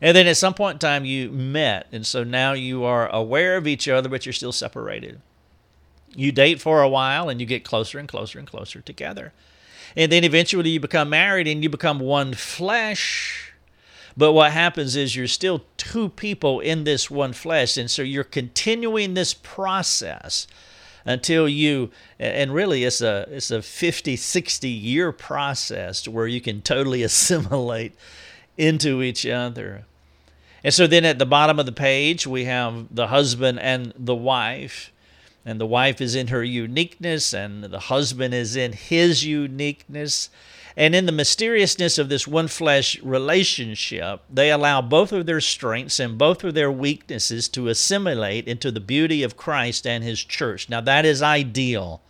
And 0.00 0.16
then 0.16 0.28
at 0.28 0.36
some 0.36 0.54
point 0.54 0.76
in 0.76 0.78
time, 0.78 1.04
you 1.04 1.28
met. 1.30 1.88
And 1.90 2.06
so 2.06 2.22
now 2.22 2.52
you 2.52 2.84
are 2.84 3.08
aware 3.08 3.56
of 3.56 3.66
each 3.66 3.88
other, 3.88 4.08
but 4.08 4.26
you're 4.26 4.32
still 4.32 4.52
separated. 4.52 5.20
You 6.14 6.32
date 6.32 6.60
for 6.60 6.82
a 6.82 6.88
while 6.88 7.28
and 7.28 7.40
you 7.40 7.46
get 7.46 7.64
closer 7.64 7.98
and 7.98 8.08
closer 8.08 8.38
and 8.38 8.48
closer 8.48 8.80
together. 8.80 9.32
And 9.96 10.10
then 10.10 10.24
eventually 10.24 10.70
you 10.70 10.80
become 10.80 11.10
married 11.10 11.48
and 11.48 11.62
you 11.62 11.68
become 11.68 11.98
one 11.98 12.34
flesh. 12.34 13.52
But 14.16 14.32
what 14.32 14.52
happens 14.52 14.96
is 14.96 15.16
you're 15.16 15.26
still 15.26 15.64
two 15.76 16.10
people 16.10 16.60
in 16.60 16.84
this 16.84 17.10
one 17.10 17.32
flesh. 17.32 17.76
And 17.76 17.90
so 17.90 18.02
you're 18.02 18.24
continuing 18.24 19.14
this 19.14 19.34
process 19.34 20.46
until 21.04 21.48
you 21.48 21.90
and 22.18 22.54
really 22.54 22.84
it's 22.84 23.00
a 23.00 23.26
it's 23.30 23.50
a 23.50 23.62
50 23.62 24.16
60 24.16 24.68
year 24.68 25.12
process 25.12 26.06
where 26.06 26.26
you 26.26 26.40
can 26.40 26.62
totally 26.62 27.02
assimilate 27.02 27.94
into 28.56 29.02
each 29.02 29.26
other 29.26 29.84
and 30.62 30.72
so 30.72 30.86
then 30.86 31.04
at 31.04 31.18
the 31.18 31.26
bottom 31.26 31.58
of 31.58 31.66
the 31.66 31.72
page 31.72 32.26
we 32.26 32.44
have 32.44 32.86
the 32.94 33.08
husband 33.08 33.58
and 33.58 33.92
the 33.96 34.14
wife 34.14 34.92
and 35.44 35.60
the 35.60 35.66
wife 35.66 36.00
is 36.00 36.14
in 36.14 36.28
her 36.28 36.44
uniqueness 36.44 37.32
and 37.32 37.64
the 37.64 37.80
husband 37.80 38.32
is 38.34 38.56
in 38.56 38.72
his 38.72 39.24
uniqueness 39.24 40.30
and 40.76 40.94
in 40.94 41.06
the 41.06 41.12
mysteriousness 41.12 41.98
of 41.98 42.08
this 42.08 42.26
one 42.26 42.48
flesh 42.48 42.98
relationship, 43.02 44.22
they 44.30 44.50
allow 44.50 44.80
both 44.80 45.12
of 45.12 45.26
their 45.26 45.40
strengths 45.40 46.00
and 46.00 46.16
both 46.16 46.44
of 46.44 46.54
their 46.54 46.72
weaknesses 46.72 47.48
to 47.50 47.68
assimilate 47.68 48.48
into 48.48 48.70
the 48.70 48.80
beauty 48.80 49.22
of 49.22 49.36
Christ 49.36 49.86
and 49.86 50.02
His 50.02 50.24
church. 50.24 50.68
Now, 50.68 50.80
that 50.80 51.04
is 51.04 51.20
ideal. 51.20 52.00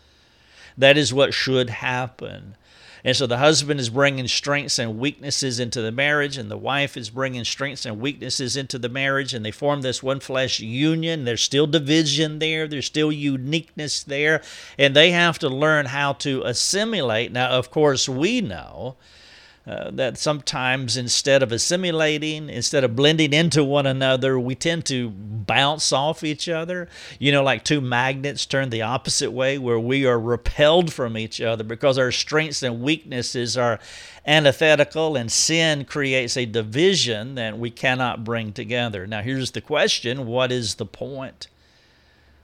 That 0.78 0.96
is 0.96 1.12
what 1.12 1.34
should 1.34 1.70
happen. 1.70 2.56
And 3.04 3.16
so 3.16 3.26
the 3.26 3.38
husband 3.38 3.80
is 3.80 3.90
bringing 3.90 4.28
strengths 4.28 4.78
and 4.78 4.98
weaknesses 4.98 5.58
into 5.58 5.82
the 5.82 5.90
marriage, 5.90 6.36
and 6.36 6.50
the 6.50 6.56
wife 6.56 6.96
is 6.96 7.10
bringing 7.10 7.44
strengths 7.44 7.84
and 7.84 8.00
weaknesses 8.00 8.56
into 8.56 8.78
the 8.78 8.88
marriage, 8.88 9.34
and 9.34 9.44
they 9.44 9.50
form 9.50 9.82
this 9.82 10.02
one 10.02 10.20
flesh 10.20 10.60
union. 10.60 11.24
There's 11.24 11.42
still 11.42 11.66
division 11.66 12.38
there, 12.38 12.68
there's 12.68 12.86
still 12.86 13.10
uniqueness 13.10 14.04
there, 14.04 14.40
and 14.78 14.94
they 14.94 15.10
have 15.10 15.38
to 15.40 15.48
learn 15.48 15.86
how 15.86 16.12
to 16.14 16.42
assimilate. 16.42 17.32
Now, 17.32 17.48
of 17.48 17.70
course, 17.70 18.08
we 18.08 18.40
know 18.40 18.96
uh, 19.64 19.92
that 19.92 20.18
sometimes 20.18 20.96
instead 20.96 21.40
of 21.40 21.52
assimilating, 21.52 22.50
instead 22.50 22.82
of 22.82 22.96
blending 22.96 23.32
into 23.32 23.62
one 23.62 23.86
another, 23.86 24.38
we 24.38 24.56
tend 24.56 24.84
to 24.84 25.08
bounce 25.10 25.92
off 25.92 26.24
each 26.24 26.48
other. 26.48 26.88
You 27.20 27.30
know, 27.30 27.44
like 27.44 27.64
two 27.64 27.80
magnets 27.80 28.44
turn 28.44 28.70
the 28.70 28.82
opposite 28.82 29.30
way, 29.30 29.58
where 29.58 29.78
we 29.78 30.04
are 30.04 30.18
repelled 30.18 30.92
from 30.92 31.16
each 31.16 31.40
other 31.40 31.62
because 31.62 31.96
our 31.96 32.10
strengths 32.10 32.64
and 32.64 32.82
weaknesses 32.82 33.56
are 33.56 33.78
antithetical, 34.26 35.14
and 35.14 35.30
sin 35.30 35.84
creates 35.84 36.36
a 36.36 36.44
division 36.44 37.36
that 37.36 37.56
we 37.56 37.70
cannot 37.70 38.24
bring 38.24 38.52
together. 38.52 39.06
Now, 39.06 39.22
here's 39.22 39.52
the 39.52 39.60
question 39.60 40.26
what 40.26 40.50
is 40.50 40.74
the 40.74 40.86
point? 40.86 41.46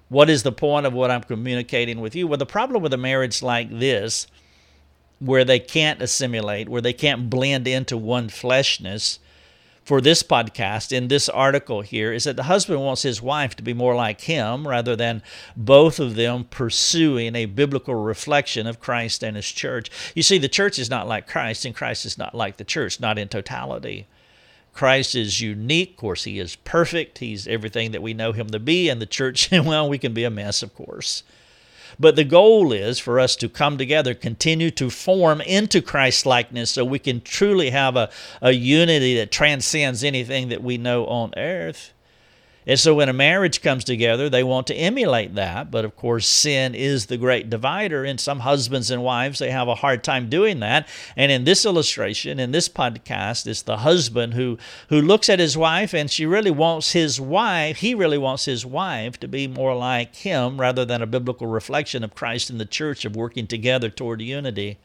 What 0.09 0.31
is 0.31 0.45
the 0.45 0.53
point 0.53 0.87
of 0.87 0.93
what 0.93 1.11
I'm 1.11 1.23
communicating 1.23 2.01
with 2.01 2.15
you? 2.15 2.29
Well, 2.29 2.39
the 2.39 2.47
problem 2.47 2.81
with 2.81 2.93
a 2.95 2.97
marriage 2.97 3.43
like 3.43 3.77
this 3.77 4.29
where 5.21 5.45
they 5.45 5.59
can't 5.59 6.03
assimilate, 6.03 6.69
where 6.69 6.83
they 6.83 6.93
can't 6.93 7.29
blend 7.31 7.67
into 7.67 7.97
one 7.97 8.29
fleshness 8.29 9.19
for 9.89 10.03
this 10.03 10.23
podcast 10.23 10.93
in 10.93 11.09
this 11.09 11.31
article 11.31 11.81
here 11.81 12.13
is 12.13 12.25
that 12.25 12.37
the 12.37 12.43
husband 12.43 12.79
wants 12.79 13.01
his 13.01 13.23
wife 13.23 13.57
to 13.57 13.63
be 13.63 13.73
more 13.73 13.95
like 13.95 14.21
him 14.21 14.69
rather 14.69 14.95
than 14.95 15.23
both 15.57 15.99
of 15.99 16.15
them 16.15 16.45
pursuing 16.45 17.35
a 17.35 17.47
biblical 17.47 17.95
reflection 17.95 18.67
of 18.67 18.81
Christ 18.81 19.25
and 19.25 19.35
his 19.35 19.51
church. 19.51 19.91
You 20.15 20.23
see, 20.23 20.37
the 20.37 20.47
church 20.47 20.79
is 20.79 20.91
not 20.91 21.09
like 21.09 21.27
Christ, 21.27 21.65
and 21.65 21.75
Christ 21.75 22.05
is 22.05 22.19
not 22.19 22.35
like 22.35 22.59
the 22.59 22.65
church, 22.65 23.01
not 23.01 23.19
in 23.19 23.29
totality. 23.29 24.07
Christ 24.75 25.15
is 25.15 25.41
unique. 25.41 25.93
Of 25.93 25.97
course, 25.97 26.25
he 26.25 26.39
is 26.39 26.55
perfect. 26.57 27.17
He's 27.17 27.49
everything 27.49 27.93
that 27.93 28.03
we 28.03 28.13
know 28.13 28.33
him 28.33 28.49
to 28.51 28.59
be. 28.59 28.91
And 28.91 29.01
the 29.01 29.07
church, 29.07 29.51
well, 29.53 29.89
we 29.89 29.97
can 29.97 30.13
be 30.13 30.25
a 30.25 30.31
mess, 30.31 30.63
of 30.63 30.75
course. 30.75 31.23
But 31.99 32.17
the 32.17 32.25
goal 32.25 32.73
is 32.73 32.99
for 32.99 33.21
us 33.21 33.37
to 33.37 33.49
come 33.49 33.79
together, 33.79 34.15
continue 34.15 34.71
to 34.73 34.91
form 34.91 35.41
into 35.41 35.81
Christ 35.81 36.27
likeness 36.27 36.71
so 36.71 36.85
we 36.85 36.99
can 36.99 37.21
truly 37.21 37.71
have 37.71 37.97
a, 37.97 38.11
a 38.41 38.53
unity 38.53 39.17
that 39.17 39.31
transcends 39.31 40.05
anything 40.05 40.49
that 40.49 40.63
we 40.63 40.79
know 40.79 41.07
on 41.07 41.33
earth. 41.37 41.93
And 42.69 42.79
so 42.79 42.95
when 42.95 43.09
a 43.09 43.15
marriage 43.15 43.63
comes 43.63 43.83
together, 43.83 44.29
they 44.29 44.45
want 44.45 44.67
to 44.67 44.75
emulate 44.75 45.35
that. 45.37 45.71
But 45.71 45.87
of 45.87 45.97
course, 45.97 46.27
sin 46.27 46.75
is 46.75 47.07
the 47.07 47.17
great 47.17 47.49
divider. 47.49 48.05
And 48.05 48.21
some 48.21 48.41
husbands 48.41 48.91
and 48.91 49.03
wives, 49.03 49.39
they 49.39 49.51
have 49.51 49.69
a 49.69 49.77
hard 49.77 50.05
time 50.05 50.29
doing 50.29 50.61
that. 50.61 50.87
And 51.17 51.33
in 51.33 51.45
this 51.45 51.65
illustration, 51.65 52.39
in 52.39 52.53
this 52.53 52.69
podcast, 52.69 53.47
it's 53.47 53.63
the 53.63 53.79
husband 53.79 54.35
who, 54.35 54.59
who 54.91 55.01
looks 55.01 55.31
at 55.31 55.39
his 55.39 55.57
wife 55.57 55.95
and 55.95 56.11
she 56.11 56.27
really 56.27 56.51
wants 56.51 56.93
his 56.93 57.19
wife, 57.19 57.79
he 57.79 57.95
really 57.95 58.19
wants 58.19 58.45
his 58.45 58.67
wife 58.67 59.19
to 59.21 59.29
be 59.29 59.49
more 59.49 59.75
like 59.75 60.15
him 60.17 60.61
rather 60.61 60.85
than 60.85 61.01
a 61.01 61.07
biblical 61.07 61.47
reflection 61.47 62.05
of 62.05 62.15
Christ 62.15 62.51
in 62.51 62.59
the 62.59 62.67
church 62.67 63.07
of 63.07 63.17
working 63.17 63.47
together 63.47 63.89
toward 63.89 64.21
unity 64.21 64.77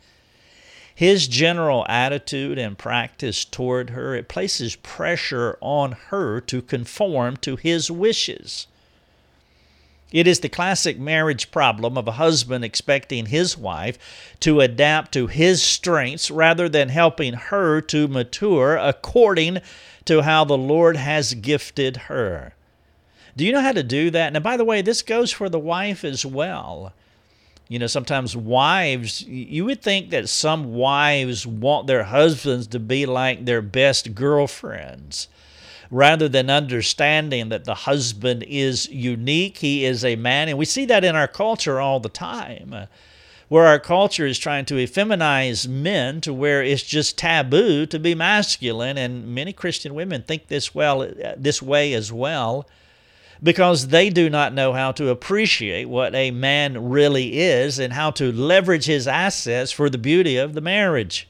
his 0.96 1.28
general 1.28 1.86
attitude 1.90 2.58
and 2.58 2.78
practice 2.78 3.44
toward 3.46 3.92
her, 3.92 4.16
it 4.16 4.28
places 4.28 4.76
pressure 4.76 5.58
on 5.60 5.94
her 6.10 6.40
to 6.42 6.62
conform 6.62 7.38
to 7.38 7.56
his 7.56 7.90
wishes. 7.90 8.68
It 10.12 10.28
is 10.28 10.42
the 10.42 10.50
classic 10.50 11.00
marriage 11.00 11.50
problem 11.50 11.98
of 11.98 12.08
a 12.08 12.14
husband 12.14 12.64
expecting 12.64 13.26
his 13.26 13.58
wife 13.58 13.98
to 14.42 14.62
adapt 14.62 15.12
to 15.14 15.26
his 15.26 15.64
strengths 15.64 16.30
rather 16.30 16.70
than 16.70 16.90
helping 16.90 17.34
her 17.34 17.82
to 17.82 18.08
mature 18.08 18.78
according 18.78 19.58
to 20.06 20.22
how 20.22 20.46
the 20.46 20.58
Lord 20.58 20.98
has 20.98 21.34
gifted 21.34 21.98
her. 21.98 22.54
Do 23.36 23.44
you 23.44 23.52
know 23.52 23.62
how 23.62 23.72
to 23.72 23.82
do 23.82 24.12
that? 24.12 24.36
And 24.36 24.44
by 24.44 24.56
the 24.56 24.66
way, 24.66 24.84
this 24.84 25.02
goes 25.02 25.32
for 25.32 25.50
the 25.50 25.58
wife 25.58 26.04
as 26.04 26.24
well 26.24 26.94
you 27.74 27.80
know, 27.80 27.88
sometimes 27.88 28.38
wives, 28.38 29.24
you 29.24 29.66
would 29.66 29.82
think 29.82 30.12
that 30.12 30.30
some 30.30 30.76
wives 30.76 31.48
want 31.48 31.88
their 31.88 32.04
husbands 32.04 32.68
to 32.68 32.80
be 32.80 33.08
like 33.08 33.46
their 33.46 33.64
best 33.64 34.14
girlfriends 34.14 35.28
rather 35.90 36.30
than 36.30 36.52
understanding 36.52 37.50
that 37.50 37.66
the 37.66 37.74
husband 37.74 38.44
is 38.48 38.88
unique. 38.90 39.58
He 39.58 39.86
is 39.86 40.06
a 40.06 40.16
man. 40.16 40.50
And 40.50 40.60
we 40.60 40.66
see 40.66 40.86
that 40.86 41.04
in 41.04 41.16
our 41.16 41.28
culture 41.28 41.82
all 41.82 42.00
the 42.00 42.10
time, 42.10 42.74
uh, 42.74 42.86
where 43.50 43.66
our 43.66 43.80
culture 43.80 44.28
is 44.28 44.38
trying 44.38 44.66
to 44.66 44.76
effeminize 44.76 45.68
men 45.68 46.22
to 46.22 46.32
where 46.32 46.62
it's 46.62 46.84
just 46.84 47.18
taboo 47.18 47.88
to 47.88 47.98
be 47.98 48.14
masculine. 48.14 49.00
And 49.00 49.34
many 49.34 49.52
Christian 49.52 49.96
women 49.96 50.22
think 50.22 50.46
this, 50.46 50.76
well, 50.76 51.02
uh, 51.02 51.34
this 51.38 51.60
way 51.60 51.94
as 51.96 52.12
well 52.14 52.68
because 53.44 53.88
they 53.88 54.10
do 54.10 54.30
not 54.30 54.54
know 54.54 54.72
how 54.72 54.94
to 54.94 55.10
appreciate 55.10 55.90
what 55.90 56.16
a 56.16 56.32
man 56.32 56.90
really 56.90 57.40
is 57.40 57.78
and 57.78 57.92
how 57.92 58.10
to 58.10 58.32
leverage 58.32 58.86
his 58.86 59.08
assets 59.08 59.72
for 59.72 59.90
the 59.90 59.98
beauty 59.98 60.38
of 60.38 60.54
the 60.54 60.62
marriage. 60.62 61.28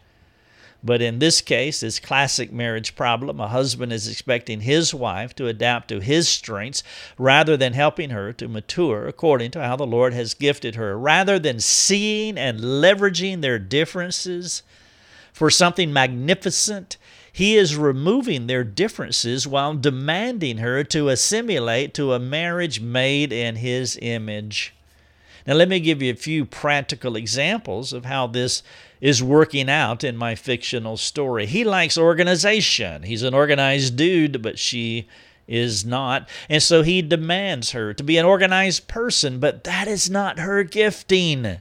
But 0.84 1.02
in 1.02 1.20
this 1.20 1.40
case, 1.40 1.80
this 1.80 2.00
classic 2.00 2.52
marriage 2.52 2.96
problem, 2.96 3.40
a 3.40 3.48
husband 3.48 3.94
is 3.94 4.08
expecting 4.08 4.62
his 4.62 4.94
wife 4.94 5.34
to 5.36 5.48
adapt 5.48 5.88
to 5.88 6.02
his 6.02 6.28
strengths 6.28 6.84
rather 7.18 7.56
than 7.56 7.72
helping 7.72 8.10
her 8.10 8.34
to 8.34 8.50
mature 8.50 9.08
according 9.08 9.52
to 9.52 9.64
how 9.64 9.78
the 9.78 9.88
Lord 9.88 10.14
has 10.14 10.34
gifted 10.34 10.76
her. 10.76 11.00
Rather 11.00 11.40
than 11.40 11.62
seeing 11.62 12.38
and 12.38 12.60
leveraging 12.60 13.42
their 13.42 13.58
differences 13.58 14.62
for 15.32 15.50
something 15.50 15.94
magnificent, 15.94 16.98
He 17.36 17.58
is 17.58 17.76
removing 17.76 18.46
their 18.46 18.64
differences 18.64 19.48
while 19.48 19.74
demanding 19.74 20.60
her 20.60 20.84
to 20.84 21.10
assimilate 21.10 21.96
to 21.96 22.14
a 22.14 22.20
marriage 22.20 22.80
made 22.80 23.34
in 23.34 23.56
His 23.56 23.98
image. 24.00 24.76
Now, 25.48 25.56
let 25.56 25.68
me 25.68 25.80
give 25.80 26.02
you 26.02 26.14
a 26.14 26.16
few 26.16 26.46
practical 26.46 27.16
examples 27.16 27.92
of 27.92 28.06
how 28.06 28.28
this 28.28 28.62
is 29.02 29.24
working 29.24 29.68
out 29.68 30.04
in 30.04 30.16
my 30.16 30.36
fictional 30.36 30.96
story. 30.96 31.48
He 31.48 31.64
likes 31.64 31.98
organization. 31.98 33.02
He's 33.02 33.24
an 33.24 33.34
organized 33.34 33.98
dude, 33.98 34.44
but 34.44 34.60
she 34.60 35.08
is 35.48 35.84
not. 35.84 36.30
And 36.48 36.62
so 36.62 36.84
he 36.84 37.02
demands 37.02 37.72
her 37.72 37.96
to 37.96 38.04
be 38.04 38.18
an 38.18 38.28
organized 38.28 38.88
person, 38.88 39.40
but 39.40 39.64
that 39.64 39.88
is 39.88 40.08
not 40.08 40.38
her 40.38 40.64
gifting. 40.64 41.58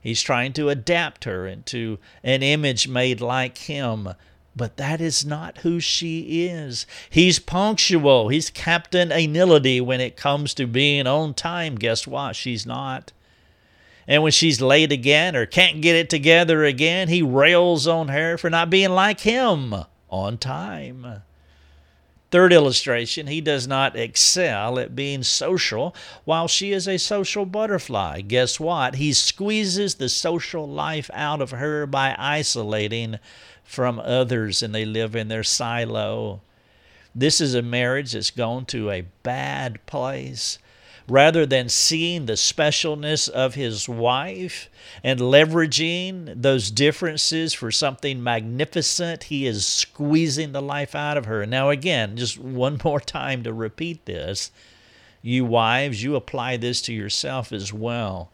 He's 0.00 0.22
trying 0.22 0.54
to 0.54 0.70
adapt 0.70 1.24
her 1.24 1.46
into 1.46 1.98
an 2.24 2.42
image 2.42 2.88
made 2.88 3.20
like 3.20 3.58
him, 3.58 4.08
but 4.54 4.76
that 4.76 5.00
is 5.00 5.24
not 5.24 5.58
who 5.58 5.80
she 5.80 6.46
is. 6.46 6.86
He's 7.08 7.38
punctual. 7.38 8.28
He's 8.28 8.50
Captain 8.50 9.10
Anility 9.10 9.80
when 9.80 10.00
it 10.00 10.16
comes 10.16 10.54
to 10.54 10.66
being 10.66 11.06
on 11.06 11.34
time. 11.34 11.76
Guess 11.76 12.06
what? 12.06 12.36
She's 12.36 12.66
not. 12.66 13.12
And 14.06 14.22
when 14.22 14.32
she's 14.32 14.60
late 14.60 14.92
again 14.92 15.36
or 15.36 15.46
can't 15.46 15.80
get 15.80 15.96
it 15.96 16.10
together 16.10 16.64
again, 16.64 17.08
he 17.08 17.22
rails 17.22 17.86
on 17.86 18.08
her 18.08 18.36
for 18.36 18.50
not 18.50 18.68
being 18.68 18.90
like 18.90 19.20
him 19.20 19.74
on 20.10 20.38
time. 20.38 21.22
Third 22.32 22.50
illustration, 22.54 23.26
he 23.26 23.42
does 23.42 23.68
not 23.68 23.94
excel 23.94 24.78
at 24.78 24.96
being 24.96 25.22
social 25.22 25.94
while 26.24 26.48
she 26.48 26.72
is 26.72 26.88
a 26.88 26.96
social 26.96 27.44
butterfly. 27.44 28.22
Guess 28.22 28.58
what? 28.58 28.94
He 28.94 29.12
squeezes 29.12 29.96
the 29.96 30.08
social 30.08 30.66
life 30.66 31.10
out 31.12 31.42
of 31.42 31.50
her 31.50 31.86
by 31.86 32.16
isolating 32.18 33.18
from 33.62 34.00
others 34.00 34.62
and 34.62 34.74
they 34.74 34.86
live 34.86 35.14
in 35.14 35.28
their 35.28 35.44
silo. 35.44 36.40
This 37.14 37.38
is 37.38 37.54
a 37.54 37.60
marriage 37.60 38.12
that's 38.12 38.30
gone 38.30 38.64
to 38.66 38.90
a 38.90 39.04
bad 39.22 39.84
place 39.84 40.58
rather 41.08 41.44
than 41.46 41.68
seeing 41.68 42.26
the 42.26 42.34
specialness 42.34 43.28
of 43.28 43.54
his 43.54 43.88
wife 43.88 44.68
and 45.02 45.20
leveraging 45.20 46.40
those 46.40 46.70
differences 46.70 47.54
for 47.54 47.70
something 47.70 48.22
magnificent, 48.22 49.24
he 49.24 49.46
is 49.46 49.66
squeezing 49.66 50.52
the 50.52 50.62
life 50.62 50.94
out 50.94 51.16
of 51.16 51.26
her. 51.26 51.44
Now, 51.46 51.70
again, 51.70 52.16
just 52.16 52.38
one 52.38 52.80
more 52.84 53.00
time 53.00 53.42
to 53.42 53.52
repeat 53.52 54.06
this. 54.06 54.50
You 55.22 55.44
wives, 55.44 56.02
you 56.02 56.16
apply 56.16 56.56
this 56.56 56.82
to 56.82 56.92
yourself 56.92 57.52
as 57.52 57.72
well. 57.72 58.30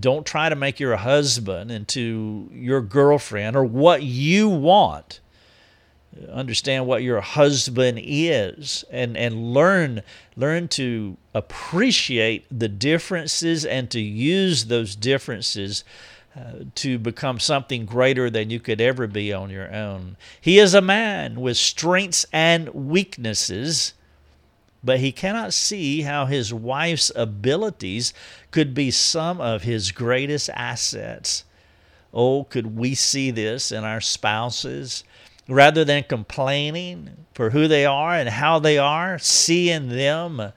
Don't 0.00 0.26
try 0.26 0.48
to 0.48 0.56
make 0.56 0.80
your 0.80 0.96
husband 0.96 1.70
into 1.70 2.50
your 2.52 2.80
girlfriend 2.80 3.56
or 3.56 3.64
what 3.64 4.02
you 4.02 4.48
want 4.48 5.20
understand 6.32 6.86
what 6.86 7.02
your 7.02 7.20
husband 7.20 8.00
is 8.02 8.84
and 8.90 9.16
and 9.16 9.52
learn 9.52 10.02
learn 10.36 10.68
to 10.68 11.16
appreciate 11.34 12.46
the 12.50 12.68
differences 12.68 13.64
and 13.64 13.90
to 13.90 14.00
use 14.00 14.66
those 14.66 14.96
differences 14.96 15.84
uh, 16.36 16.64
to 16.74 16.98
become 16.98 17.40
something 17.40 17.86
greater 17.86 18.28
than 18.28 18.50
you 18.50 18.60
could 18.60 18.80
ever 18.80 19.06
be 19.06 19.32
on 19.32 19.48
your 19.48 19.72
own. 19.74 20.16
He 20.38 20.58
is 20.58 20.74
a 20.74 20.82
man 20.82 21.40
with 21.40 21.56
strengths 21.56 22.26
and 22.30 22.68
weaknesses, 22.74 23.94
but 24.84 25.00
he 25.00 25.12
cannot 25.12 25.54
see 25.54 26.02
how 26.02 26.26
his 26.26 26.52
wife's 26.52 27.10
abilities 27.16 28.12
could 28.50 28.74
be 28.74 28.90
some 28.90 29.40
of 29.40 29.62
his 29.62 29.92
greatest 29.92 30.50
assets. 30.52 31.44
Oh, 32.12 32.44
could 32.44 32.76
we 32.76 32.94
see 32.94 33.30
this 33.30 33.72
in 33.72 33.84
our 33.84 34.02
spouses? 34.02 35.04
Rather 35.48 35.84
than 35.84 36.04
complaining 36.04 37.26
for 37.34 37.50
who 37.50 37.68
they 37.68 37.84
are 37.84 38.14
and 38.14 38.28
how 38.28 38.58
they 38.58 38.78
are, 38.78 39.18
seeing 39.18 39.88
them 39.88 40.52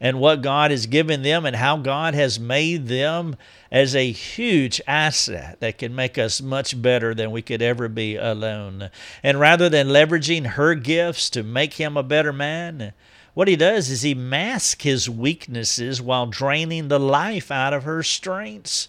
and 0.00 0.20
what 0.20 0.42
God 0.42 0.70
has 0.70 0.86
given 0.86 1.22
them 1.22 1.44
and 1.44 1.56
how 1.56 1.76
God 1.76 2.14
has 2.14 2.38
made 2.38 2.86
them 2.86 3.36
as 3.70 3.96
a 3.96 4.12
huge 4.12 4.80
asset 4.86 5.58
that 5.60 5.78
can 5.78 5.94
make 5.94 6.16
us 6.16 6.40
much 6.40 6.80
better 6.80 7.14
than 7.14 7.30
we 7.30 7.42
could 7.42 7.62
ever 7.62 7.88
be 7.88 8.16
alone. 8.16 8.90
And 9.22 9.40
rather 9.40 9.68
than 9.68 9.88
leveraging 9.88 10.46
her 10.46 10.74
gifts 10.74 11.28
to 11.30 11.42
make 11.42 11.74
him 11.74 11.96
a 11.96 12.02
better 12.02 12.32
man, 12.32 12.92
what 13.34 13.48
he 13.48 13.56
does 13.56 13.90
is 13.90 14.02
he 14.02 14.14
masks 14.14 14.84
his 14.84 15.10
weaknesses 15.10 16.00
while 16.00 16.26
draining 16.26 16.88
the 16.88 17.00
life 17.00 17.50
out 17.50 17.72
of 17.72 17.84
her 17.84 18.02
strengths. 18.02 18.88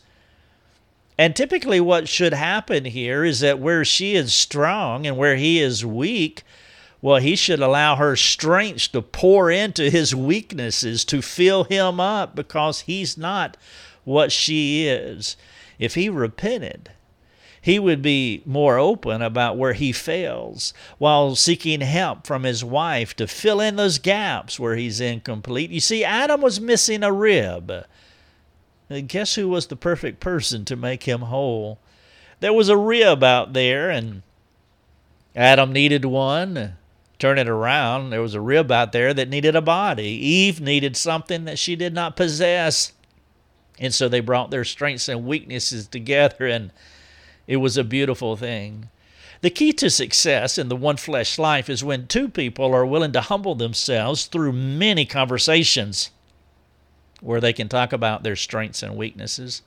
And 1.19 1.35
typically, 1.35 1.81
what 1.81 2.07
should 2.07 2.31
happen 2.31 2.85
here 2.85 3.25
is 3.25 3.41
that 3.41 3.59
where 3.59 3.83
she 3.83 4.15
is 4.15 4.33
strong 4.33 5.05
and 5.05 5.17
where 5.17 5.35
he 5.35 5.59
is 5.59 5.85
weak, 5.85 6.43
well, 7.01 7.17
he 7.17 7.35
should 7.35 7.59
allow 7.59 7.97
her 7.97 8.15
strength 8.15 8.93
to 8.93 9.01
pour 9.01 9.51
into 9.51 9.89
his 9.89 10.15
weaknesses 10.15 11.03
to 11.03 11.21
fill 11.21 11.65
him 11.65 11.99
up 11.99 12.35
because 12.35 12.81
he's 12.81 13.17
not 13.17 13.57
what 14.05 14.31
she 14.31 14.87
is. 14.87 15.35
If 15.77 15.95
he 15.95 16.07
repented, 16.07 16.91
he 17.61 17.79
would 17.79 18.01
be 18.01 18.41
more 18.45 18.77
open 18.77 19.21
about 19.21 19.57
where 19.57 19.73
he 19.73 19.91
fails 19.91 20.73
while 20.99 21.35
seeking 21.35 21.81
help 21.81 22.25
from 22.25 22.43
his 22.43 22.63
wife 22.63 23.13
to 23.17 23.27
fill 23.27 23.59
in 23.59 23.75
those 23.75 23.99
gaps 23.99 24.57
where 24.57 24.77
he's 24.77 25.01
incomplete. 25.01 25.69
You 25.69 25.81
see, 25.81 26.05
Adam 26.05 26.39
was 26.39 26.61
missing 26.61 27.03
a 27.03 27.11
rib. 27.11 27.83
And 28.89 29.07
guess 29.07 29.35
who 29.35 29.47
was 29.47 29.67
the 29.67 29.75
perfect 29.75 30.19
person 30.19 30.65
to 30.65 30.75
make 30.75 31.03
him 31.03 31.21
whole? 31.21 31.79
There 32.39 32.53
was 32.53 32.69
a 32.69 32.77
rib 32.77 33.23
out 33.23 33.53
there, 33.53 33.89
and 33.89 34.23
Adam 35.35 35.71
needed 35.71 36.05
one. 36.05 36.75
Turn 37.19 37.37
it 37.37 37.49
around, 37.49 38.09
there 38.09 38.21
was 38.21 38.33
a 38.33 38.41
rib 38.41 38.71
out 38.71 38.93
there 38.93 39.13
that 39.13 39.27
needed 39.27 39.55
a 39.55 39.61
body. 39.61 40.07
Eve 40.07 40.61
needed 40.61 40.95
something 40.95 41.43
that 41.45 41.59
she 41.59 41.75
did 41.75 41.93
not 41.93 42.15
possess. 42.15 42.93
And 43.77 43.93
so 43.93 44.07
they 44.07 44.21
brought 44.21 44.51
their 44.51 44.63
strengths 44.63 45.09
and 45.09 45.25
weaknesses 45.25 45.87
together, 45.87 46.47
and 46.47 46.71
it 47.45 47.57
was 47.57 47.77
a 47.77 47.83
beautiful 47.83 48.37
thing. 48.37 48.89
The 49.41 49.49
key 49.49 49.73
to 49.73 49.89
success 49.89 50.57
in 50.57 50.69
the 50.69 50.75
one 50.75 50.97
flesh 50.97 51.37
life 51.37 51.69
is 51.69 51.83
when 51.83 52.07
two 52.07 52.29
people 52.29 52.73
are 52.73 52.85
willing 52.85 53.11
to 53.13 53.21
humble 53.21 53.55
themselves 53.55 54.25
through 54.25 54.53
many 54.53 55.05
conversations 55.05 56.11
where 57.21 57.41
they 57.41 57.53
can 57.53 57.69
talk 57.69 57.93
about 57.93 58.23
their 58.23 58.35
strengths 58.35 58.83
and 58.83 58.95
weaknesses. 58.95 59.61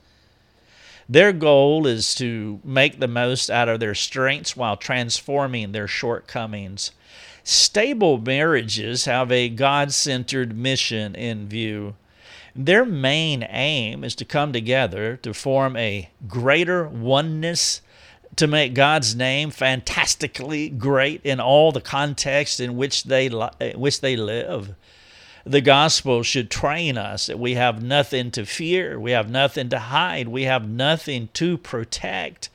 Their 1.09 1.33
goal 1.33 1.85
is 1.85 2.15
to 2.15 2.61
make 2.63 2.99
the 2.99 3.07
most 3.07 3.49
out 3.49 3.67
of 3.67 3.79
their 3.79 3.95
strengths 3.95 4.55
while 4.55 4.77
transforming 4.77 5.71
their 5.71 5.87
shortcomings. 5.87 6.91
Stable 7.43 8.17
marriages 8.17 9.05
have 9.05 9.31
a 9.31 9.49
God 9.49 9.93
centered 9.93 10.57
mission 10.57 11.13
in 11.15 11.47
view. 11.47 11.95
Their 12.55 12.85
main 12.85 13.45
aim 13.49 14.03
is 14.03 14.15
to 14.15 14.25
come 14.25 14.53
together 14.53 15.17
to 15.17 15.33
form 15.33 15.75
a 15.75 16.09
greater 16.27 16.87
oneness, 16.87 17.81
to 18.37 18.47
make 18.47 18.73
God's 18.73 19.15
name 19.15 19.51
fantastically 19.51 20.69
great 20.69 21.21
in 21.25 21.39
all 21.39 21.71
the 21.71 21.81
contexts 21.81 22.59
in 22.59 22.77
which 22.77 23.03
they, 23.03 23.27
which 23.75 23.99
they 24.01 24.15
live 24.15 24.75
the 25.45 25.61
gospel 25.61 26.23
should 26.23 26.49
train 26.49 26.97
us 26.97 27.27
that 27.27 27.39
we 27.39 27.55
have 27.55 27.83
nothing 27.83 28.31
to 28.31 28.45
fear, 28.45 28.99
we 28.99 29.11
have 29.11 29.29
nothing 29.29 29.69
to 29.69 29.79
hide, 29.79 30.27
we 30.27 30.43
have 30.43 30.67
nothing 30.67 31.29
to 31.33 31.57
protect. 31.57 32.49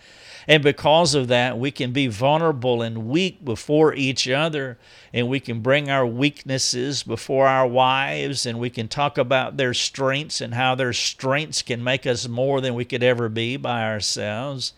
And 0.47 0.63
because 0.63 1.15
of 1.15 1.29
that, 1.29 1.59
we 1.59 1.71
can 1.71 1.93
be 1.93 2.07
vulnerable 2.07 2.81
and 2.81 3.11
weak 3.11 3.45
before 3.45 3.93
each 3.93 4.27
other, 4.27 4.79
and 5.13 5.29
we 5.29 5.41
can 5.41 5.61
bring 5.61 5.91
our 5.91 6.07
weaknesses 6.07 7.03
before 7.03 7.47
our 7.47 7.67
wives, 7.67 8.47
and 8.47 8.59
we 8.59 8.71
can 8.71 8.89
talk 8.89 9.19
about 9.19 9.59
their 9.59 9.75
strengths 9.75 10.41
and 10.41 10.55
how 10.55 10.75
their 10.75 10.95
strengths 10.95 11.61
can 11.61 11.85
make 11.85 12.07
us 12.07 12.27
more 12.27 12.63
than 12.63 12.73
we 12.73 12.87
could 12.87 13.03
ever 13.03 13.29
be 13.29 13.59
by 13.59 13.83
ourselves. 13.85 14.73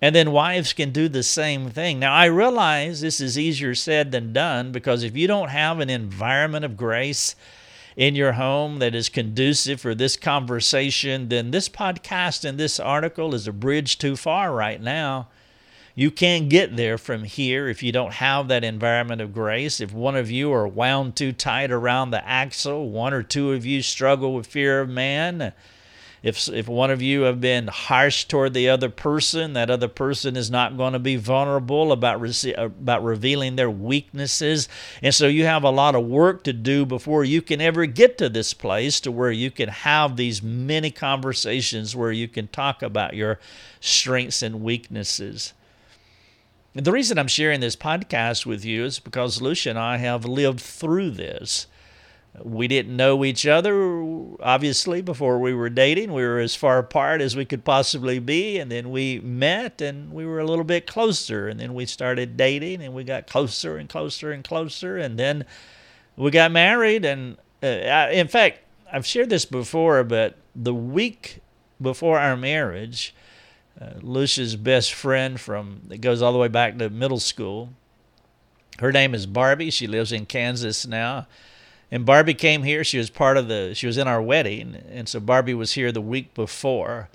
And 0.00 0.14
then 0.14 0.30
wives 0.30 0.72
can 0.72 0.90
do 0.90 1.08
the 1.08 1.24
same 1.24 1.70
thing. 1.70 1.98
Now, 1.98 2.14
I 2.14 2.26
realize 2.26 3.00
this 3.00 3.20
is 3.20 3.38
easier 3.38 3.74
said 3.74 4.12
than 4.12 4.32
done 4.32 4.70
because 4.70 5.02
if 5.02 5.16
you 5.16 5.26
don't 5.26 5.48
have 5.48 5.80
an 5.80 5.90
environment 5.90 6.64
of 6.64 6.76
grace 6.76 7.34
in 7.96 8.14
your 8.14 8.32
home 8.32 8.78
that 8.78 8.94
is 8.94 9.08
conducive 9.08 9.80
for 9.80 9.96
this 9.96 10.16
conversation, 10.16 11.28
then 11.28 11.50
this 11.50 11.68
podcast 11.68 12.44
and 12.44 12.58
this 12.58 12.78
article 12.78 13.34
is 13.34 13.48
a 13.48 13.52
bridge 13.52 13.98
too 13.98 14.14
far 14.14 14.52
right 14.52 14.80
now. 14.80 15.26
You 15.96 16.12
can't 16.12 16.48
get 16.48 16.76
there 16.76 16.96
from 16.96 17.24
here 17.24 17.68
if 17.68 17.82
you 17.82 17.90
don't 17.90 18.14
have 18.14 18.46
that 18.46 18.62
environment 18.62 19.20
of 19.20 19.34
grace. 19.34 19.80
If 19.80 19.92
one 19.92 20.14
of 20.14 20.30
you 20.30 20.52
are 20.52 20.68
wound 20.68 21.16
too 21.16 21.32
tight 21.32 21.72
around 21.72 22.12
the 22.12 22.24
axle, 22.24 22.88
one 22.88 23.12
or 23.12 23.24
two 23.24 23.50
of 23.50 23.66
you 23.66 23.82
struggle 23.82 24.32
with 24.32 24.46
fear 24.46 24.80
of 24.80 24.88
man 24.88 25.52
if 26.22 26.48
if 26.48 26.68
one 26.68 26.90
of 26.90 27.00
you 27.00 27.22
have 27.22 27.40
been 27.40 27.68
harsh 27.68 28.24
toward 28.24 28.54
the 28.54 28.68
other 28.68 28.88
person, 28.88 29.52
that 29.52 29.70
other 29.70 29.88
person 29.88 30.36
is 30.36 30.50
not 30.50 30.76
going 30.76 30.92
to 30.92 30.98
be 30.98 31.16
vulnerable 31.16 31.92
about 31.92 32.20
rece- 32.20 32.56
about 32.56 33.04
revealing 33.04 33.56
their 33.56 33.70
weaknesses, 33.70 34.68
and 35.02 35.14
so 35.14 35.26
you 35.26 35.44
have 35.44 35.62
a 35.62 35.70
lot 35.70 35.94
of 35.94 36.04
work 36.04 36.42
to 36.44 36.52
do 36.52 36.84
before 36.84 37.24
you 37.24 37.40
can 37.40 37.60
ever 37.60 37.86
get 37.86 38.18
to 38.18 38.28
this 38.28 38.52
place 38.52 39.00
to 39.00 39.12
where 39.12 39.30
you 39.30 39.50
can 39.50 39.68
have 39.68 40.16
these 40.16 40.42
many 40.42 40.90
conversations 40.90 41.94
where 41.94 42.12
you 42.12 42.26
can 42.26 42.48
talk 42.48 42.82
about 42.82 43.14
your 43.14 43.38
strengths 43.80 44.42
and 44.42 44.62
weaknesses. 44.62 45.52
the 46.74 46.92
reason 46.92 47.18
I'm 47.18 47.28
sharing 47.28 47.60
this 47.60 47.76
podcast 47.76 48.44
with 48.46 48.64
you 48.64 48.84
is 48.84 48.98
because 48.98 49.42
Lucia 49.42 49.70
and 49.70 49.78
I 49.78 49.96
have 49.98 50.24
lived 50.24 50.60
through 50.60 51.10
this. 51.10 51.66
We 52.42 52.68
didn't 52.68 52.96
know 52.96 53.24
each 53.24 53.46
other, 53.46 54.04
obviously, 54.40 55.02
before 55.02 55.38
we 55.38 55.54
were 55.54 55.70
dating. 55.70 56.12
We 56.12 56.22
were 56.22 56.38
as 56.38 56.54
far 56.54 56.78
apart 56.78 57.20
as 57.20 57.36
we 57.36 57.44
could 57.44 57.64
possibly 57.64 58.18
be. 58.18 58.58
And 58.58 58.70
then 58.70 58.90
we 58.90 59.20
met 59.20 59.80
and 59.80 60.12
we 60.12 60.24
were 60.26 60.38
a 60.40 60.46
little 60.46 60.64
bit 60.64 60.86
closer. 60.86 61.48
And 61.48 61.58
then 61.58 61.74
we 61.74 61.86
started 61.86 62.36
dating 62.36 62.82
and 62.82 62.94
we 62.94 63.04
got 63.04 63.26
closer 63.26 63.76
and 63.76 63.88
closer 63.88 64.32
and 64.32 64.44
closer. 64.44 64.96
And 64.96 65.18
then 65.18 65.44
we 66.16 66.30
got 66.30 66.52
married. 66.52 67.04
And 67.04 67.36
uh, 67.62 68.08
in 68.10 68.28
fact, 68.28 68.60
I've 68.92 69.06
shared 69.06 69.30
this 69.30 69.44
before, 69.44 70.04
but 70.04 70.36
the 70.54 70.74
week 70.74 71.40
before 71.80 72.18
our 72.18 72.36
marriage, 72.36 73.14
uh, 73.80 73.90
Lucia's 74.00 74.56
best 74.56 74.92
friend 74.92 75.40
from 75.40 75.82
that 75.88 76.00
goes 76.00 76.22
all 76.22 76.32
the 76.32 76.38
way 76.38 76.48
back 76.48 76.78
to 76.78 76.90
middle 76.90 77.20
school. 77.20 77.70
Her 78.78 78.92
name 78.92 79.14
is 79.14 79.26
Barbie. 79.26 79.70
She 79.70 79.86
lives 79.86 80.12
in 80.12 80.26
Kansas 80.26 80.86
now. 80.86 81.26
And 81.90 82.04
Barbie 82.04 82.34
came 82.34 82.64
here. 82.64 82.84
She 82.84 82.98
was 82.98 83.08
part 83.10 83.36
of 83.36 83.48
the. 83.48 83.72
She 83.74 83.86
was 83.86 83.96
in 83.96 84.06
our 84.06 84.20
wedding, 84.20 84.82
and 84.90 85.08
so 85.08 85.20
Barbie 85.20 85.54
was 85.54 85.72
here 85.72 85.90
the 85.90 86.00
week 86.02 86.34
before. 86.34 87.08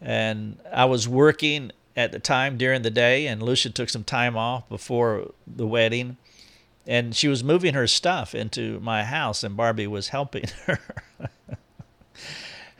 And 0.00 0.58
I 0.72 0.84
was 0.84 1.08
working 1.08 1.72
at 1.96 2.12
the 2.12 2.18
time 2.18 2.56
during 2.56 2.82
the 2.82 2.90
day, 2.90 3.26
and 3.26 3.42
Lucia 3.42 3.70
took 3.70 3.88
some 3.88 4.04
time 4.04 4.36
off 4.36 4.68
before 4.68 5.32
the 5.46 5.66
wedding, 5.66 6.16
and 6.86 7.14
she 7.14 7.28
was 7.28 7.42
moving 7.44 7.74
her 7.74 7.86
stuff 7.86 8.34
into 8.34 8.80
my 8.80 9.04
house, 9.04 9.42
and 9.42 9.56
Barbie 9.56 9.86
was 9.86 10.08
helping 10.08 10.44
her. 10.66 10.78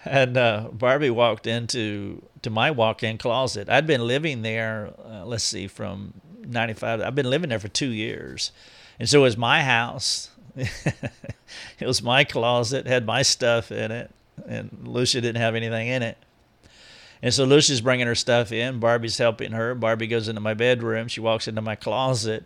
and 0.04 0.36
uh, 0.36 0.68
Barbie 0.72 1.10
walked 1.10 1.46
into 1.46 2.22
to 2.42 2.50
my 2.50 2.70
walk-in 2.70 3.18
closet. 3.18 3.68
I'd 3.68 3.86
been 3.86 4.06
living 4.06 4.42
there. 4.42 4.90
Uh, 5.04 5.24
let's 5.24 5.44
see, 5.44 5.66
from 5.66 6.14
'95. 6.46 7.00
I've 7.00 7.14
been 7.14 7.30
living 7.30 7.50
there 7.50 7.58
for 7.58 7.68
two 7.68 7.90
years, 7.90 8.52
and 8.98 9.08
so 9.08 9.20
it 9.20 9.22
was 9.22 9.36
my 9.36 9.62
house. 9.62 10.30
it 11.78 11.86
was 11.86 12.02
my 12.02 12.24
closet, 12.24 12.86
had 12.86 13.06
my 13.06 13.22
stuff 13.22 13.72
in 13.72 13.90
it, 13.90 14.10
and 14.46 14.70
Lucia 14.84 15.20
didn't 15.20 15.40
have 15.40 15.54
anything 15.54 15.88
in 15.88 16.02
it. 16.02 16.18
And 17.22 17.34
so 17.34 17.44
Lucia's 17.44 17.80
bringing 17.80 18.06
her 18.06 18.14
stuff 18.14 18.50
in. 18.50 18.80
Barbie's 18.80 19.18
helping 19.18 19.52
her. 19.52 19.74
Barbie 19.74 20.06
goes 20.06 20.28
into 20.28 20.40
my 20.40 20.54
bedroom. 20.54 21.08
She 21.08 21.20
walks 21.20 21.46
into 21.48 21.60
my 21.60 21.74
closet, 21.74 22.44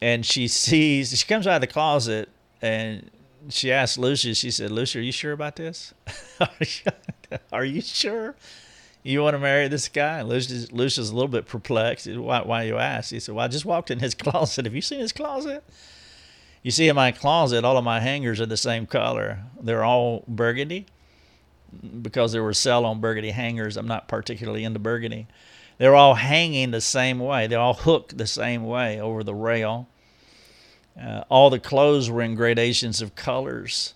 and 0.00 0.26
she 0.26 0.48
sees. 0.48 1.16
She 1.16 1.26
comes 1.26 1.46
out 1.46 1.56
of 1.56 1.60
the 1.60 1.66
closet, 1.68 2.28
and 2.60 3.10
she 3.48 3.70
asked 3.70 3.98
Lucia. 3.98 4.34
She 4.34 4.50
said, 4.50 4.70
"Lucia, 4.70 4.98
are 4.98 5.02
you 5.02 5.12
sure 5.12 5.32
about 5.32 5.56
this? 5.56 5.94
are 7.52 7.64
you 7.64 7.80
sure?" 7.80 8.34
you 9.08 9.22
want 9.22 9.34
to 9.34 9.38
marry 9.38 9.68
this 9.68 9.88
guy? 9.88 10.18
And 10.18 10.28
Lucia's, 10.28 10.72
Lucia's 10.72 11.10
a 11.10 11.14
little 11.14 11.28
bit 11.28 11.46
perplexed. 11.46 12.06
Why, 12.06 12.42
why 12.42 12.64
you 12.64 12.78
ask? 12.78 13.10
He 13.10 13.20
said, 13.20 13.34
well, 13.34 13.44
I 13.44 13.48
just 13.48 13.64
walked 13.64 13.90
in 13.90 14.00
his 14.00 14.14
closet. 14.14 14.64
Have 14.64 14.74
you 14.74 14.82
seen 14.82 15.00
his 15.00 15.12
closet? 15.12 15.64
You 16.68 16.72
see 16.72 16.88
in 16.88 16.96
my 16.96 17.12
closet, 17.12 17.64
all 17.64 17.78
of 17.78 17.84
my 17.84 17.98
hangers 17.98 18.42
are 18.42 18.46
the 18.46 18.58
same 18.58 18.86
color. 18.86 19.38
They're 19.58 19.86
all 19.86 20.22
burgundy 20.28 20.84
because 22.02 22.32
there 22.32 22.42
were 22.42 22.52
sell 22.52 22.84
on 22.84 23.00
burgundy 23.00 23.30
hangers. 23.30 23.78
I'm 23.78 23.88
not 23.88 24.06
particularly 24.06 24.64
into 24.64 24.78
burgundy. 24.78 25.28
They're 25.78 25.94
all 25.94 26.16
hanging 26.16 26.70
the 26.70 26.82
same 26.82 27.20
way. 27.20 27.46
They're 27.46 27.58
all 27.58 27.72
hooked 27.72 28.18
the 28.18 28.26
same 28.26 28.64
way 28.64 29.00
over 29.00 29.24
the 29.24 29.34
rail. 29.34 29.88
Uh, 31.02 31.24
all 31.30 31.48
the 31.48 31.58
clothes 31.58 32.10
were 32.10 32.20
in 32.20 32.34
gradations 32.34 33.00
of 33.00 33.14
colors. 33.14 33.94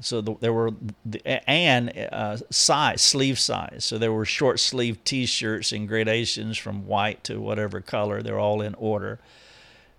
So 0.00 0.20
the, 0.20 0.36
there 0.38 0.52
were 0.52 0.70
the, 1.04 1.26
and 1.50 1.92
uh, 2.12 2.36
size 2.50 3.02
sleeve 3.02 3.40
size. 3.40 3.84
So 3.84 3.98
there 3.98 4.12
were 4.12 4.26
short 4.26 4.60
sleeve 4.60 5.02
T-shirts 5.02 5.72
in 5.72 5.88
gradations 5.88 6.56
from 6.56 6.86
white 6.86 7.24
to 7.24 7.40
whatever 7.40 7.80
color. 7.80 8.22
They're 8.22 8.38
all 8.38 8.62
in 8.62 8.76
order. 8.76 9.18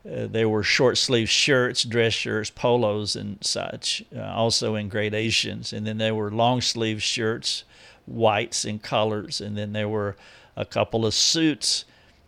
Uh, 0.06 0.28
there 0.28 0.50
were 0.50 0.64
short 0.64 0.98
sleeve 0.98 1.30
shirts, 1.30 1.84
dress 1.84 2.14
shirts, 2.14 2.50
polos, 2.50 3.16
and 3.16 3.38
such, 3.42 4.04
uh, 4.16 4.22
also 4.22 4.76
in 4.76 4.90
gradations. 4.90 5.72
And 5.72 5.88
then 5.88 5.98
there 5.98 6.14
were 6.14 6.30
long 6.30 6.60
sleeve 6.60 7.02
shirts, 7.02 7.64
whites 8.06 8.66
and 8.66 8.82
colors. 8.82 9.40
And 9.40 9.58
then 9.58 9.72
there 9.72 9.88
were 9.88 10.18
a 10.58 10.66
couple 10.66 11.06
of 11.06 11.14
suits. 11.14 11.86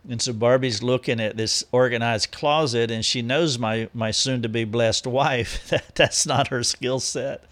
And 0.08 0.22
so 0.22 0.32
Barbie's 0.32 0.82
looking 0.82 1.20
at 1.20 1.36
this 1.36 1.64
organized 1.70 2.32
closet, 2.32 2.90
and 2.90 3.04
she 3.04 3.20
knows 3.20 3.58
my, 3.58 3.88
my 3.92 4.10
soon 4.10 4.40
to 4.42 4.48
be 4.48 4.64
blessed 4.64 5.06
wife 5.06 5.68
that 5.68 5.94
that's 5.94 6.24
not 6.24 6.48
her 6.48 6.62
skill 6.62 7.00
set. 7.00 7.44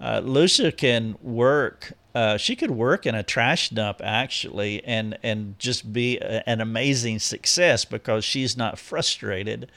Uh, 0.00 0.20
Lucia 0.22 0.72
can 0.72 1.16
work 1.22 1.92
uh, 2.16 2.38
she 2.38 2.56
could 2.56 2.70
work 2.70 3.04
in 3.04 3.14
a 3.14 3.22
trash 3.22 3.68
dump 3.68 4.00
actually 4.02 4.82
and 4.84 5.18
and 5.22 5.58
just 5.58 5.92
be 5.92 6.16
a, 6.18 6.42
an 6.48 6.62
amazing 6.62 7.18
success 7.18 7.84
because 7.84 8.24
she's 8.24 8.56
not 8.56 8.78
frustrated 8.78 9.70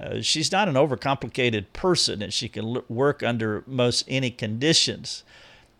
uh, 0.00 0.20
she's 0.20 0.50
not 0.50 0.68
an 0.68 0.74
overcomplicated 0.74 1.66
person 1.72 2.22
and 2.22 2.32
she 2.32 2.48
can 2.48 2.64
l- 2.64 2.84
work 2.88 3.22
under 3.22 3.62
most 3.68 4.04
any 4.08 4.32
conditions 4.32 5.22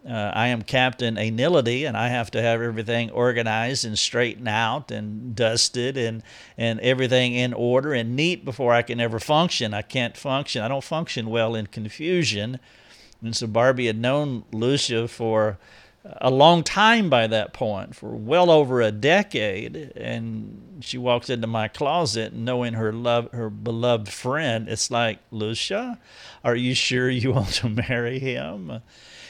uh, 0.08 0.32
I 0.34 0.46
am 0.46 0.62
Captain 0.62 1.18
Anility, 1.18 1.84
and 1.84 1.94
I 1.94 2.08
have 2.08 2.30
to 2.30 2.40
have 2.40 2.62
everything 2.62 3.10
organized 3.10 3.84
and 3.84 3.98
straightened 3.98 4.48
out 4.48 4.90
and 4.90 5.36
dusted 5.36 5.98
and, 5.98 6.22
and 6.56 6.80
everything 6.80 7.34
in 7.34 7.52
order 7.52 7.92
and 7.92 8.16
neat 8.16 8.42
before 8.42 8.72
I 8.72 8.80
can 8.80 8.98
ever 8.98 9.18
function. 9.18 9.74
I 9.74 9.82
can't 9.82 10.16
function. 10.16 10.62
I 10.62 10.68
don't 10.68 10.82
function 10.82 11.28
well 11.28 11.54
in 11.54 11.66
confusion. 11.66 12.60
And 13.22 13.36
so 13.36 13.46
Barbie 13.46 13.86
had 13.86 13.98
known 13.98 14.44
Lucia 14.52 15.08
for 15.08 15.58
a 16.04 16.30
long 16.30 16.62
time 16.62 17.10
by 17.10 17.26
that 17.26 17.52
point, 17.52 17.94
for 17.94 18.10
well 18.10 18.50
over 18.50 18.80
a 18.80 18.90
decade. 18.90 19.92
And 19.96 20.80
she 20.80 20.96
walks 20.96 21.28
into 21.28 21.46
my 21.46 21.68
closet 21.68 22.32
knowing 22.32 22.74
her 22.74 22.92
love, 22.92 23.30
her 23.32 23.50
beloved 23.50 24.08
friend. 24.08 24.68
It's 24.68 24.90
like, 24.90 25.18
Lucia, 25.30 25.98
are 26.44 26.56
you 26.56 26.74
sure 26.74 27.10
you 27.10 27.32
want 27.34 27.54
to 27.54 27.68
marry 27.68 28.18
him? 28.18 28.80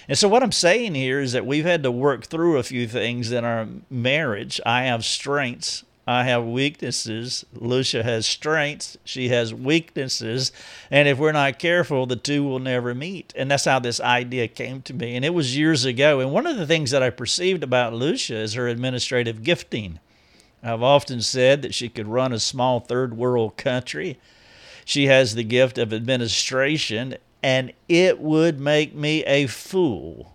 And 0.08 0.18
so, 0.18 0.28
what 0.28 0.42
I'm 0.42 0.52
saying 0.52 0.94
here 0.94 1.20
is 1.20 1.32
that 1.32 1.46
we've 1.46 1.64
had 1.64 1.82
to 1.84 1.90
work 1.90 2.26
through 2.26 2.58
a 2.58 2.62
few 2.62 2.88
things 2.88 3.30
in 3.30 3.44
our 3.44 3.66
marriage. 3.88 4.60
I 4.66 4.84
have 4.84 5.04
strengths 5.04 5.84
I 6.06 6.24
have 6.24 6.44
weaknesses. 6.44 7.44
Lucia 7.52 8.02
has 8.02 8.26
strengths. 8.26 8.96
She 9.04 9.28
has 9.28 9.54
weaknesses. 9.54 10.50
And 10.90 11.06
if 11.06 11.18
we're 11.18 11.32
not 11.32 11.58
careful, 11.58 12.06
the 12.06 12.16
two 12.16 12.42
will 12.42 12.58
never 12.58 12.94
meet. 12.94 13.32
And 13.36 13.50
that's 13.50 13.66
how 13.66 13.78
this 13.78 14.00
idea 14.00 14.48
came 14.48 14.82
to 14.82 14.94
me. 14.94 15.14
And 15.14 15.24
it 15.24 15.34
was 15.34 15.56
years 15.56 15.84
ago. 15.84 16.20
And 16.20 16.32
one 16.32 16.46
of 16.46 16.56
the 16.56 16.66
things 16.66 16.90
that 16.90 17.02
I 17.02 17.10
perceived 17.10 17.62
about 17.62 17.92
Lucia 17.92 18.36
is 18.36 18.54
her 18.54 18.66
administrative 18.66 19.42
gifting. 19.42 20.00
I've 20.62 20.82
often 20.82 21.22
said 21.22 21.62
that 21.62 21.74
she 21.74 21.88
could 21.88 22.08
run 22.08 22.32
a 22.32 22.40
small 22.40 22.80
third 22.80 23.16
world 23.16 23.56
country. 23.56 24.18
She 24.84 25.06
has 25.06 25.34
the 25.34 25.44
gift 25.44 25.78
of 25.78 25.92
administration, 25.92 27.16
and 27.42 27.72
it 27.88 28.20
would 28.20 28.58
make 28.60 28.94
me 28.94 29.24
a 29.24 29.46
fool 29.46 30.34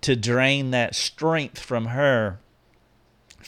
to 0.00 0.16
drain 0.16 0.70
that 0.70 0.94
strength 0.94 1.58
from 1.58 1.86
her 1.86 2.38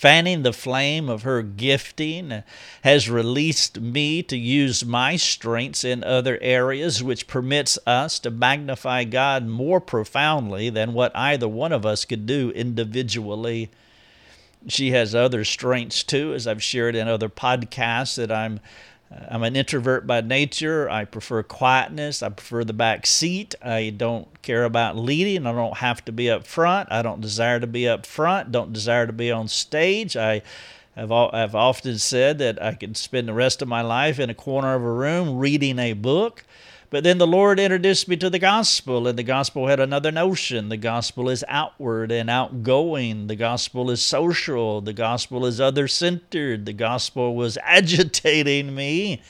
fanning 0.03 0.43
the 0.43 0.53
flame 0.53 1.09
of 1.09 1.23
her 1.23 1.43
gifting, 1.43 2.43
has 2.83 3.09
released 3.09 3.81
me 3.81 4.21
to 4.21 4.37
use 4.37 4.85
my 4.85 5.15
strengths 5.15 5.85
in 5.85 6.03
other 6.03 6.41
areas, 6.43 7.05
which 7.05 7.29
permits 7.29 7.79
us 7.87 8.19
to 8.19 8.29
magnify 8.29 9.05
God 9.05 9.47
more 9.47 9.81
profoundly 9.81 10.69
than 10.71 10.93
what 10.93 11.17
either 11.17 11.47
one 11.47 11.71
of 11.71 11.87
us 11.87 12.05
could 12.05 12.27
do 12.27 12.51
individually. 12.51 13.71
She 14.67 14.91
has 14.91 15.15
other 15.15 15.45
strengths 15.45 16.03
too, 16.03 16.35
as 16.35 16.49
I've 16.49 16.65
shared 16.65 16.97
in 16.97 17.07
other 17.07 17.29
podcasts 17.29 18.17
that 18.17 18.33
I'm 18.33 18.59
Uh, 19.13 19.27
I'm 19.31 19.43
an 19.43 19.57
introvert 19.57 20.07
by 20.07 20.21
nature. 20.21 20.89
I 20.89 21.05
prefer 21.05 21.43
quietness. 21.43 22.23
I 22.23 22.29
prefer 22.31 22.65
the 22.65 22.73
back 22.73 23.07
seat. 23.07 23.55
I 23.63 23.91
don't 23.91 24.43
care 24.43 24.65
about 24.65 24.97
leading. 24.97 25.47
I 25.47 25.53
don't 25.53 25.79
have 25.79 26.05
to 26.07 26.13
be 26.13 26.31
up 26.31 26.47
front. 26.47 26.91
I 26.91 27.03
don't 27.03 27.21
desire 27.21 27.61
to 27.61 27.67
be 27.67 27.89
up 27.89 28.07
front. 28.07 28.53
Don't 28.53 28.73
desire 28.73 29.07
to 29.07 29.13
be 29.13 29.31
on 29.31 29.49
stage. 29.49 30.17
I 30.17 30.43
have 30.97 31.11
I've 31.11 31.55
often 31.55 31.99
said 31.99 32.39
that 32.39 32.63
I 32.63 32.75
could 32.75 32.97
spend 32.97 33.27
the 33.27 33.33
rest 33.33 33.63
of 33.63 33.69
my 33.69 33.81
life 33.81 34.19
in 34.19 34.29
a 34.31 34.35
corner 34.35 34.75
of 34.75 34.83
a 34.83 34.93
room 34.93 35.39
reading 35.39 35.79
a 35.79 35.95
book. 35.95 36.45
But 36.93 37.05
then 37.05 37.17
the 37.17 37.27
Lord 37.27 37.59
introduced 37.59 38.07
me 38.07 38.19
to 38.19 38.29
the 38.29 38.39
gospel, 38.39 39.09
and 39.09 39.19
the 39.19 39.23
gospel 39.23 39.67
had 39.67 39.81
another 39.81 40.13
notion. 40.13 40.69
The 40.69 40.77
gospel 40.77 41.31
is 41.31 41.43
outward 41.49 42.13
and 42.13 42.29
outgoing. 42.29 43.29
The 43.29 43.35
gospel 43.35 43.91
is 43.91 44.03
social. 44.03 44.83
The 44.83 44.93
gospel 44.93 45.47
is 45.47 45.59
other 45.59 45.89
centered. 45.89 46.67
The 46.67 46.75
gospel 46.75 47.35
was 47.35 47.57
agitating 47.63 48.75
me. 48.75 49.23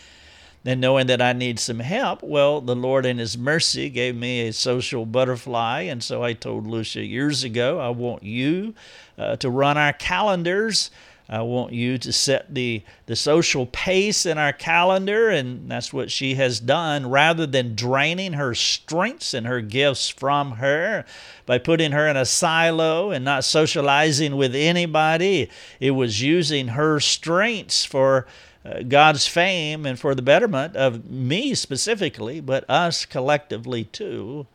And 0.64 0.81
knowing 0.81 1.07
that 1.07 1.22
I 1.22 1.35
need 1.35 1.61
some 1.61 1.79
help, 1.79 2.25
well, 2.25 2.61
the 2.61 2.75
Lord 2.75 3.07
in 3.07 3.18
His 3.18 3.38
mercy 3.38 3.88
gave 3.90 4.16
me 4.16 4.48
a 4.48 4.53
social 4.53 5.07
butterfly. 5.07 5.83
And 5.83 6.03
so 6.03 6.20
I 6.25 6.33
told 6.33 6.66
Lucia 6.66 7.05
years 7.05 7.44
ago, 7.44 7.79
I 7.79 7.90
want 7.90 8.25
you 8.25 8.75
uh, 9.16 9.37
to 9.37 9.48
run 9.48 9.79
our 9.79 9.92
calendars 9.92 10.90
I 11.28 11.42
want 11.42 11.72
you 11.72 11.98
to 11.98 12.12
set 12.12 12.54
the, 12.54 12.82
the 13.06 13.16
social 13.16 13.66
pace 13.66 14.26
in 14.26 14.38
our 14.38 14.52
calendar, 14.52 15.30
and 15.30 15.70
that's 15.70 15.92
what 15.92 16.11
she 16.11 16.35
has 16.35 16.61
done. 16.61 17.08
Rather 17.08 17.46
than 17.46 17.74
draining 17.74 18.35
her 18.35 18.54
strengths 18.54 19.32
and 19.32 19.46
her 19.46 19.61
gifts 19.61 20.08
from 20.08 20.52
her 20.52 21.04
by 21.46 21.58
putting 21.58 21.92
her 21.92 22.06
in 22.06 22.16
a 22.16 22.26
silo 22.26 23.11
and 23.11 23.24
not 23.24 23.44
socializing 23.44 24.37
with 24.37 24.54
anybody, 24.54 25.48
it 25.80 25.92
was 25.92 26.22
using 26.22 26.68
her 26.68 27.00
strengths 27.00 27.85
for 27.85 28.26
uh, 28.64 28.82
God's 28.82 29.26
fame 29.26 29.87
and 29.87 29.98
for 29.98 30.14
the 30.14 30.22
betterment 30.22 30.76
of 30.76 31.11
me 31.11 31.54
specifically, 31.54 32.40
but 32.40 32.68
us 32.68 33.04
collectively 33.04 33.85
too. 33.85 34.46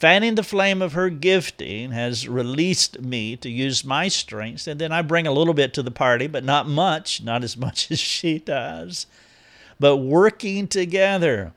Fanning 0.00 0.34
the 0.34 0.42
flame 0.42 0.80
of 0.80 0.94
her 0.94 1.10
gifting 1.10 1.90
has 1.90 2.26
released 2.26 3.02
me 3.02 3.36
to 3.36 3.50
use 3.50 3.84
my 3.84 4.08
strengths, 4.08 4.66
and 4.66 4.80
then 4.80 4.92
I 4.92 5.02
bring 5.02 5.26
a 5.26 5.32
little 5.32 5.52
bit 5.52 5.74
to 5.74 5.82
the 5.82 5.90
party, 5.90 6.26
but 6.26 6.42
not 6.42 6.66
much, 6.66 7.22
not 7.22 7.44
as 7.44 7.54
much 7.58 7.90
as 7.90 7.98
she 7.98 8.38
does. 8.38 9.06
But 9.78 9.98
working 9.98 10.68
together, 10.68 11.52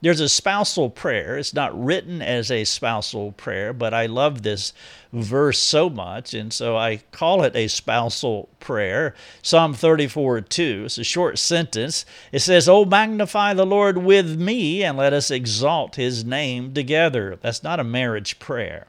there's 0.00 0.20
a 0.20 0.28
spousal 0.28 0.90
prayer. 0.90 1.38
It's 1.38 1.54
not 1.54 1.82
written 1.82 2.20
as 2.20 2.50
a 2.50 2.64
spousal 2.64 3.32
prayer, 3.32 3.72
but 3.72 3.94
I 3.94 4.06
love 4.06 4.42
this 4.42 4.74
verse 5.12 5.58
so 5.58 5.88
much, 5.88 6.34
and 6.34 6.52
so 6.52 6.76
I 6.76 6.98
call 7.10 7.42
it 7.42 7.56
a 7.56 7.68
spousal 7.68 8.48
prayer. 8.60 9.14
Psalm 9.40 9.72
34 9.72 10.42
2. 10.42 10.82
It's 10.84 10.98
a 10.98 11.04
short 11.04 11.38
sentence. 11.38 12.04
It 12.32 12.40
says, 12.40 12.68
Oh, 12.68 12.84
magnify 12.84 13.54
the 13.54 13.64
Lord 13.64 13.98
with 13.98 14.38
me, 14.38 14.84
and 14.84 14.98
let 14.98 15.14
us 15.14 15.30
exalt 15.30 15.96
his 15.96 16.24
name 16.24 16.74
together. 16.74 17.38
That's 17.40 17.62
not 17.62 17.80
a 17.80 17.84
marriage 17.84 18.38
prayer, 18.38 18.88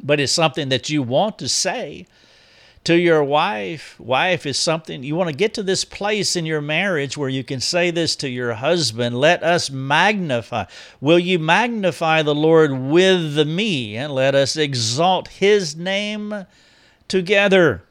but 0.00 0.20
it's 0.20 0.32
something 0.32 0.68
that 0.68 0.88
you 0.88 1.02
want 1.02 1.38
to 1.38 1.48
say 1.48 2.06
to 2.86 2.96
your 2.96 3.24
wife. 3.24 3.98
Wife 3.98 4.46
is 4.46 4.56
something 4.56 5.02
you 5.02 5.16
want 5.16 5.28
to 5.28 5.34
get 5.34 5.54
to 5.54 5.62
this 5.64 5.84
place 5.84 6.36
in 6.36 6.46
your 6.46 6.60
marriage 6.60 7.16
where 7.16 7.28
you 7.28 7.42
can 7.42 7.58
say 7.58 7.90
this 7.90 8.14
to 8.14 8.28
your 8.28 8.54
husband 8.54 9.18
let 9.18 9.42
us 9.42 9.70
magnify. 9.70 10.66
Will 11.00 11.18
you 11.18 11.40
magnify 11.40 12.22
the 12.22 12.34
Lord 12.34 12.70
with 12.70 13.44
me 13.44 13.96
and 13.96 14.12
let 14.12 14.36
us 14.36 14.56
exalt 14.56 15.26
his 15.26 15.74
name 15.74 16.46
together? 17.08 17.82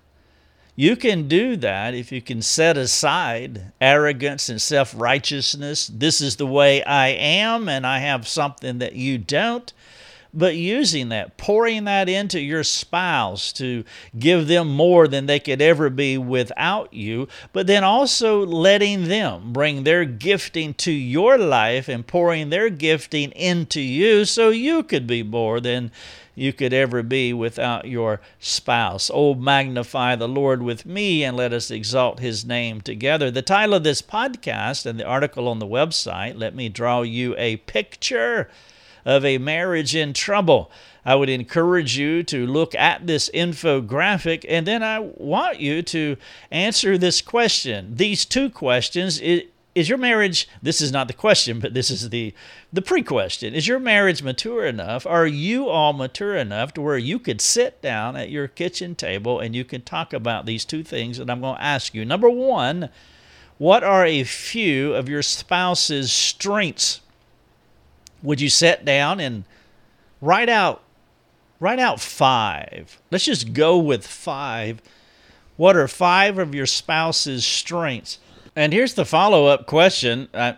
You 0.78 0.96
can 0.96 1.28
do 1.28 1.58
that 1.58 1.94
if 1.94 2.14
you 2.14 2.22
can 2.22 2.42
set 2.42 2.78
aside 2.78 3.74
arrogance 3.82 4.48
and 4.48 4.62
self 4.62 4.94
righteousness. 4.96 5.92
This 5.94 6.22
is 6.22 6.38
the 6.38 6.48
way 6.48 6.82
I 6.86 7.10
am, 7.10 7.68
and 7.68 7.86
I 7.86 8.00
have 8.00 8.30
something 8.30 8.78
that 8.80 8.96
you 8.96 9.18
don't 9.18 9.74
but 10.36 10.56
using 10.56 11.10
that, 11.10 11.38
pouring 11.38 11.86
that 11.86 12.10
into 12.10 12.39
your 12.39 12.63
spouse 12.63 13.54
to 13.54 13.84
give 14.19 14.48
them 14.48 14.67
more 14.67 15.08
than 15.08 15.26
they 15.26 15.39
could 15.39 15.62
ever 15.62 15.89
be 15.89 16.17
without 16.17 16.93
you, 16.93 17.28
but 17.54 17.67
then 17.67 17.84
also 17.84 18.45
letting 18.45 19.06
them 19.06 19.54
bring 19.54 19.84
their 19.84 20.04
gifting 20.04 20.74
to 20.74 20.91
your 20.91 21.38
life 21.38 21.88
and 21.88 22.06
pouring 22.06 22.50
their 22.50 22.69
gifting 22.69 23.32
into 23.32 23.80
you 23.80 24.26
so 24.26 24.50
you 24.50 24.84
could 24.84 25.08
be 25.08 25.24
more 25.24 25.60
than 25.60 25.89
you 26.36 26.52
could 26.52 26.74
ever 26.74 27.02
be 27.02 27.32
without 27.32 27.86
your 27.86 28.19
spouse. 28.39 29.10
Oh, 29.13 29.34
magnify 29.34 30.17
the 30.17 30.28
Lord 30.28 30.62
with 30.62 30.86
me 30.86 31.24
and 31.24 31.38
let 31.38 31.54
us 31.54 31.71
exalt 31.71 32.19
his 32.19 32.43
name 32.43 32.82
together. 32.82 33.32
The 33.32 33.41
title 33.41 33.76
of 33.76 33.84
this 33.84 34.02
podcast 34.02 34.86
and 34.86 35.00
the 35.00 35.06
article 35.06 35.48
on 35.48 35.60
the 35.60 35.65
website, 35.65 36.38
let 36.38 36.54
me 36.54 36.67
draw 36.67 37.04
you 37.04 37.34
a 37.38 37.56
picture 37.58 38.50
of 39.06 39.24
a 39.24 39.38
marriage 39.38 39.96
in 39.96 40.13
trouble. 40.13 40.72
I 41.06 41.15
would 41.15 41.30
encourage 41.30 41.98
you 41.98 42.24
to 42.24 42.48
look 42.48 42.74
at 42.74 43.06
this 43.06 43.30
infographic 43.34 44.44
and 44.50 44.65
then 44.65 44.82
I 44.82 45.00
want 45.00 45.60
you 45.60 45.84
to 45.84 46.18
answer 46.50 46.98
this 46.98 47.22
question. 47.22 47.96
These 47.96 48.26
two 48.26 48.50
questions. 48.50 49.22
Is 49.76 49.89
your 49.89 49.98
marriage 49.98 50.48
this 50.63 50.80
is 50.80 50.94
not 50.94 51.08
the 51.08 51.13
question 51.13 51.60
but 51.60 51.74
this 51.74 51.89
is 51.89 52.10
the 52.10 52.34
the 52.72 52.82
pre-question 52.82 53.54
is 53.54 53.68
your 53.68 53.78
marriage 53.78 54.24
mature 54.24 54.65
enough 54.65 55.06
are 55.06 55.28
you 55.28 55.68
all 55.68 55.91
mature 55.91 56.38
enough 56.38 56.74
to 56.76 56.82
where 56.82 56.98
you 56.98 57.20
could 57.20 57.41
sit 57.41 57.82
down 57.82 58.15
at 58.15 58.30
your 58.30 58.48
kitchen 58.48 58.96
table 58.96 59.41
and 59.41 59.54
you 59.54 59.65
can 59.65 59.82
talk 59.82 60.13
about 60.13 60.46
these 60.46 60.63
two 60.63 60.82
things 60.82 61.18
that 61.18 61.30
i'm 61.30 61.41
going 61.41 61.58
to 61.58 61.62
ask 61.62 61.94
you 61.94 62.06
number 62.06 62.30
one 62.30 62.88
what 63.58 63.84
are 63.84 64.06
a 64.06 64.24
few 64.24 64.94
of 64.94 65.10
your 65.10 65.22
spouse's 65.22 66.10
strengths 66.10 67.02
would 68.26 68.42
you 68.42 68.50
sit 68.50 68.84
down 68.84 69.20
and 69.20 69.46
write 70.22 70.50
out 70.50 70.82
write 71.60 71.80
out 71.80 72.00
five? 72.00 73.00
Let's 73.12 73.26
just 73.26 73.54
go 73.54 73.78
with 73.78 74.06
five. 74.06 74.82
What 75.58 75.78
are 75.78 75.88
five 75.88 76.38
of 76.38 76.54
your 76.54 76.66
spouse's 76.66 77.46
strengths? 77.46 78.20
And 78.56 78.74
here's 78.74 78.94
the 78.94 79.06
follow-up 79.06 79.68
question. 79.68 80.28
I, 80.34 80.58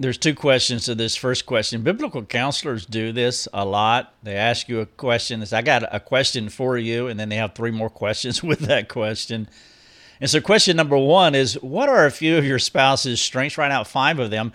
there's 0.00 0.18
two 0.18 0.34
questions 0.34 0.84
to 0.84 0.94
this 0.94 1.16
first 1.16 1.44
question. 1.44 1.82
Biblical 1.82 2.24
counselors 2.24 2.86
do 2.86 3.10
this 3.10 3.48
a 3.52 3.64
lot. 3.64 4.14
They 4.22 4.36
ask 4.36 4.68
you 4.68 4.80
a 4.80 4.86
question. 4.86 5.42
It's, 5.42 5.52
I 5.52 5.62
got 5.62 5.82
a 5.92 5.98
question 5.98 6.48
for 6.48 6.78
you, 6.78 7.08
and 7.08 7.18
then 7.18 7.28
they 7.28 7.36
have 7.36 7.54
three 7.54 7.70
more 7.70 7.90
questions 7.90 8.42
with 8.42 8.60
that 8.60 8.88
question. 8.88 9.48
And 10.20 10.30
so, 10.30 10.40
question 10.40 10.76
number 10.76 10.96
one 10.96 11.34
is 11.34 11.54
What 11.54 11.88
are 11.88 12.06
a 12.06 12.10
few 12.10 12.38
of 12.38 12.44
your 12.44 12.58
spouse's 12.58 13.20
strengths? 13.20 13.58
Write 13.58 13.72
out 13.72 13.88
five 13.88 14.18
of 14.18 14.30
them. 14.30 14.52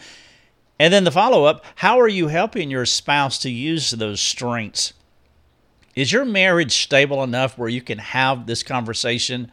And 0.79 0.93
then 0.93 1.03
the 1.03 1.12
follow 1.12 1.45
up 1.45 1.63
how 1.75 1.99
are 1.99 2.07
you 2.07 2.27
helping 2.27 2.71
your 2.71 2.86
spouse 2.86 3.38
to 3.39 3.49
use 3.49 3.91
those 3.91 4.19
strengths? 4.19 4.93
Is 5.95 6.12
your 6.12 6.25
marriage 6.25 6.83
stable 6.83 7.23
enough 7.23 7.57
where 7.57 7.69
you 7.69 7.81
can 7.81 7.99
have 7.99 8.47
this 8.47 8.63
conversation 8.63 9.51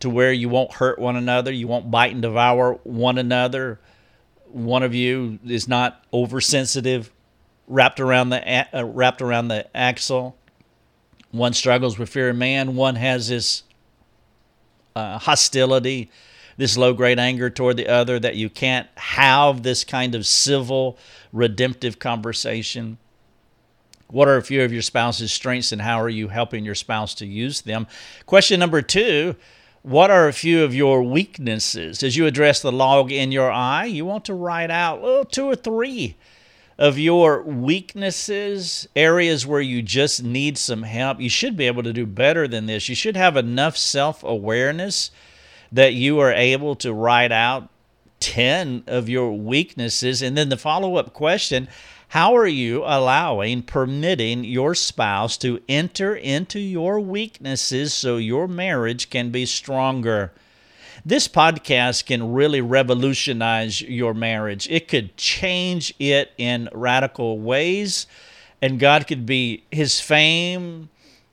to 0.00 0.10
where 0.10 0.32
you 0.32 0.48
won't 0.48 0.74
hurt 0.74 0.98
one 0.98 1.16
another, 1.16 1.52
you 1.52 1.68
won't 1.68 1.90
bite 1.90 2.12
and 2.12 2.22
devour 2.22 2.74
one 2.82 3.18
another? 3.18 3.78
One 4.50 4.82
of 4.82 4.94
you 4.94 5.38
is 5.46 5.68
not 5.68 6.04
oversensitive, 6.12 7.12
wrapped 7.68 8.00
around 8.00 8.30
the 8.30 8.76
uh, 8.76 8.84
wrapped 8.84 9.22
around 9.22 9.48
the 9.48 9.66
axle. 9.76 10.36
One 11.30 11.52
struggles 11.52 11.98
with 11.98 12.08
fear 12.08 12.30
of 12.30 12.36
man. 12.36 12.74
One 12.74 12.96
has 12.96 13.28
this 13.28 13.62
uh, 14.96 15.18
hostility 15.18 16.10
this 16.58 16.76
low 16.76 16.92
grade 16.92 17.18
anger 17.18 17.48
toward 17.48 17.78
the 17.78 17.88
other, 17.88 18.18
that 18.18 18.36
you 18.36 18.50
can't 18.50 18.88
have 18.96 19.62
this 19.62 19.84
kind 19.84 20.14
of 20.14 20.26
civil, 20.26 20.98
redemptive 21.32 21.98
conversation? 21.98 22.98
What 24.08 24.28
are 24.28 24.36
a 24.36 24.42
few 24.42 24.62
of 24.62 24.72
your 24.72 24.82
spouse's 24.82 25.32
strengths 25.32 25.72
and 25.72 25.80
how 25.80 26.00
are 26.00 26.08
you 26.08 26.28
helping 26.28 26.64
your 26.64 26.74
spouse 26.74 27.14
to 27.16 27.26
use 27.26 27.60
them? 27.60 27.86
Question 28.26 28.58
number 28.58 28.82
two 28.82 29.36
What 29.82 30.10
are 30.10 30.28
a 30.28 30.32
few 30.32 30.64
of 30.64 30.74
your 30.74 31.02
weaknesses? 31.02 32.02
As 32.02 32.16
you 32.16 32.26
address 32.26 32.60
the 32.60 32.72
log 32.72 33.12
in 33.12 33.32
your 33.32 33.50
eye, 33.50 33.84
you 33.84 34.04
want 34.04 34.24
to 34.26 34.34
write 34.34 34.70
out 34.70 35.00
well, 35.00 35.24
two 35.24 35.46
or 35.46 35.56
three 35.56 36.16
of 36.78 36.98
your 36.98 37.42
weaknesses, 37.42 38.88
areas 38.96 39.46
where 39.46 39.60
you 39.60 39.82
just 39.82 40.22
need 40.22 40.56
some 40.56 40.84
help. 40.84 41.20
You 41.20 41.28
should 41.28 41.56
be 41.56 41.66
able 41.66 41.82
to 41.82 41.92
do 41.92 42.06
better 42.06 42.48
than 42.48 42.66
this. 42.66 42.88
You 42.88 42.94
should 42.94 43.16
have 43.16 43.36
enough 43.36 43.76
self 43.76 44.24
awareness 44.24 45.10
that 45.72 45.94
you 45.94 46.18
are 46.18 46.32
able 46.32 46.74
to 46.76 46.92
write 46.92 47.32
out 47.32 47.68
10 48.20 48.84
of 48.86 49.08
your 49.08 49.32
weaknesses. 49.32 50.22
And 50.22 50.36
then 50.36 50.48
the 50.48 50.56
follow 50.56 50.96
up 50.96 51.12
question 51.12 51.68
how 52.12 52.34
are 52.36 52.46
you 52.46 52.84
allowing, 52.84 53.62
permitting 53.62 54.42
your 54.42 54.74
spouse 54.74 55.36
to 55.38 55.60
enter 55.68 56.16
into 56.16 56.58
your 56.58 57.00
weaknesses 57.00 57.92
so 57.92 58.16
your 58.16 58.48
marriage 58.48 59.10
can 59.10 59.28
be 59.28 59.44
stronger? 59.44 60.32
This 61.04 61.28
podcast 61.28 62.06
can 62.06 62.32
really 62.32 62.62
revolutionize 62.62 63.82
your 63.82 64.14
marriage. 64.14 64.66
It 64.70 64.88
could 64.88 65.18
change 65.18 65.92
it 65.98 66.32
in 66.38 66.70
radical 66.72 67.38
ways, 67.38 68.06
and 68.62 68.80
God 68.80 69.06
could 69.06 69.26
be 69.26 69.64
His 69.70 70.00
fame 70.00 70.88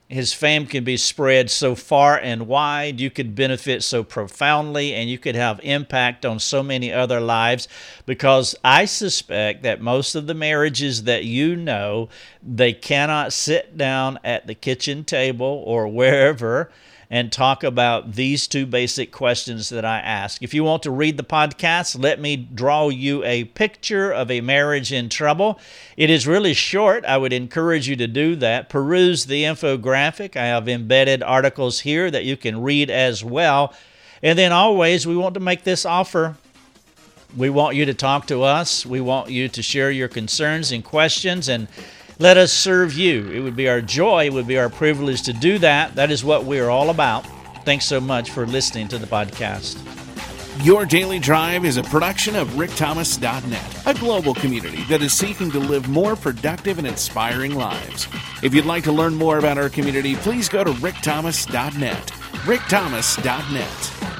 his 0.08 0.32
fame 0.32 0.66
can 0.66 0.84
be 0.84 0.96
spread 0.96 1.50
so 1.50 1.74
far 1.74 2.16
and 2.18 2.46
wide. 2.46 3.00
You 3.00 3.10
could 3.10 3.34
benefit 3.34 3.82
so 3.82 4.04
profoundly 4.04 4.94
and 4.94 5.10
you 5.10 5.18
could 5.18 5.34
have 5.34 5.58
impact 5.64 6.24
on 6.24 6.38
so 6.38 6.62
many 6.62 6.92
other 6.92 7.20
lives 7.20 7.66
because 8.06 8.54
I 8.62 8.84
suspect 8.84 9.64
that 9.64 9.80
most 9.80 10.14
of 10.14 10.28
the 10.28 10.34
marriages 10.34 11.04
that 11.04 11.24
you 11.24 11.56
know, 11.56 12.08
they 12.40 12.72
cannot 12.72 13.32
sit 13.32 13.76
down 13.76 14.20
at 14.22 14.46
the 14.46 14.54
kitchen 14.54 15.02
table 15.02 15.62
or 15.66 15.88
wherever 15.88 16.70
and 17.10 17.30
talk 17.30 17.62
about 17.62 18.12
these 18.12 18.46
two 18.48 18.66
basic 18.66 19.12
questions 19.12 19.68
that 19.68 19.84
I 19.84 19.98
ask. 19.98 20.42
If 20.42 20.52
you 20.52 20.64
want 20.64 20.82
to 20.82 20.90
read 20.90 21.16
the 21.16 21.22
podcast, 21.22 22.02
let 22.02 22.20
me 22.20 22.36
draw 22.36 22.88
you 22.88 23.22
a 23.24 23.44
picture 23.44 24.10
of 24.12 24.30
a 24.30 24.40
marriage 24.40 24.92
in 24.92 25.08
trouble. 25.08 25.60
It 25.96 26.10
is 26.10 26.26
really 26.26 26.54
short. 26.54 27.04
I 27.04 27.16
would 27.16 27.32
encourage 27.32 27.88
you 27.88 27.96
to 27.96 28.06
do 28.08 28.34
that. 28.36 28.68
Peruse 28.68 29.26
the 29.26 29.44
infographic. 29.44 30.36
I 30.36 30.46
have 30.46 30.68
embedded 30.68 31.22
articles 31.22 31.80
here 31.80 32.10
that 32.10 32.24
you 32.24 32.36
can 32.36 32.60
read 32.62 32.90
as 32.90 33.22
well. 33.22 33.72
And 34.22 34.38
then 34.38 34.52
always, 34.52 35.06
we 35.06 35.16
want 35.16 35.34
to 35.34 35.40
make 35.40 35.62
this 35.62 35.86
offer. 35.86 36.36
We 37.36 37.50
want 37.50 37.76
you 37.76 37.84
to 37.84 37.94
talk 37.94 38.26
to 38.28 38.42
us. 38.42 38.86
We 38.86 39.00
want 39.00 39.30
you 39.30 39.48
to 39.48 39.62
share 39.62 39.90
your 39.90 40.08
concerns 40.08 40.72
and 40.72 40.82
questions 40.82 41.48
and 41.48 41.68
let 42.18 42.36
us 42.36 42.52
serve 42.52 42.94
you. 42.94 43.30
It 43.30 43.40
would 43.40 43.56
be 43.56 43.68
our 43.68 43.80
joy, 43.80 44.26
it 44.26 44.32
would 44.32 44.46
be 44.46 44.58
our 44.58 44.68
privilege 44.68 45.22
to 45.22 45.32
do 45.32 45.58
that. 45.58 45.94
That 45.94 46.10
is 46.10 46.24
what 46.24 46.44
we 46.44 46.58
are 46.58 46.70
all 46.70 46.90
about. 46.90 47.26
Thanks 47.64 47.84
so 47.84 48.00
much 48.00 48.30
for 48.30 48.46
listening 48.46 48.88
to 48.88 48.98
the 48.98 49.06
podcast. 49.06 49.82
Your 50.64 50.86
Daily 50.86 51.18
Drive 51.18 51.66
is 51.66 51.76
a 51.76 51.82
production 51.82 52.34
of 52.34 52.48
rickthomas.net, 52.50 53.86
a 53.86 53.92
global 53.98 54.32
community 54.34 54.82
that 54.84 55.02
is 55.02 55.12
seeking 55.12 55.50
to 55.50 55.58
live 55.58 55.88
more 55.88 56.16
productive 56.16 56.78
and 56.78 56.86
inspiring 56.86 57.54
lives. 57.54 58.08
If 58.42 58.54
you'd 58.54 58.64
like 58.64 58.84
to 58.84 58.92
learn 58.92 59.14
more 59.14 59.38
about 59.38 59.58
our 59.58 59.68
community, 59.68 60.16
please 60.16 60.48
go 60.48 60.64
to 60.64 60.70
rickthomas.net. 60.72 62.06
rickthomas.net. 62.46 64.15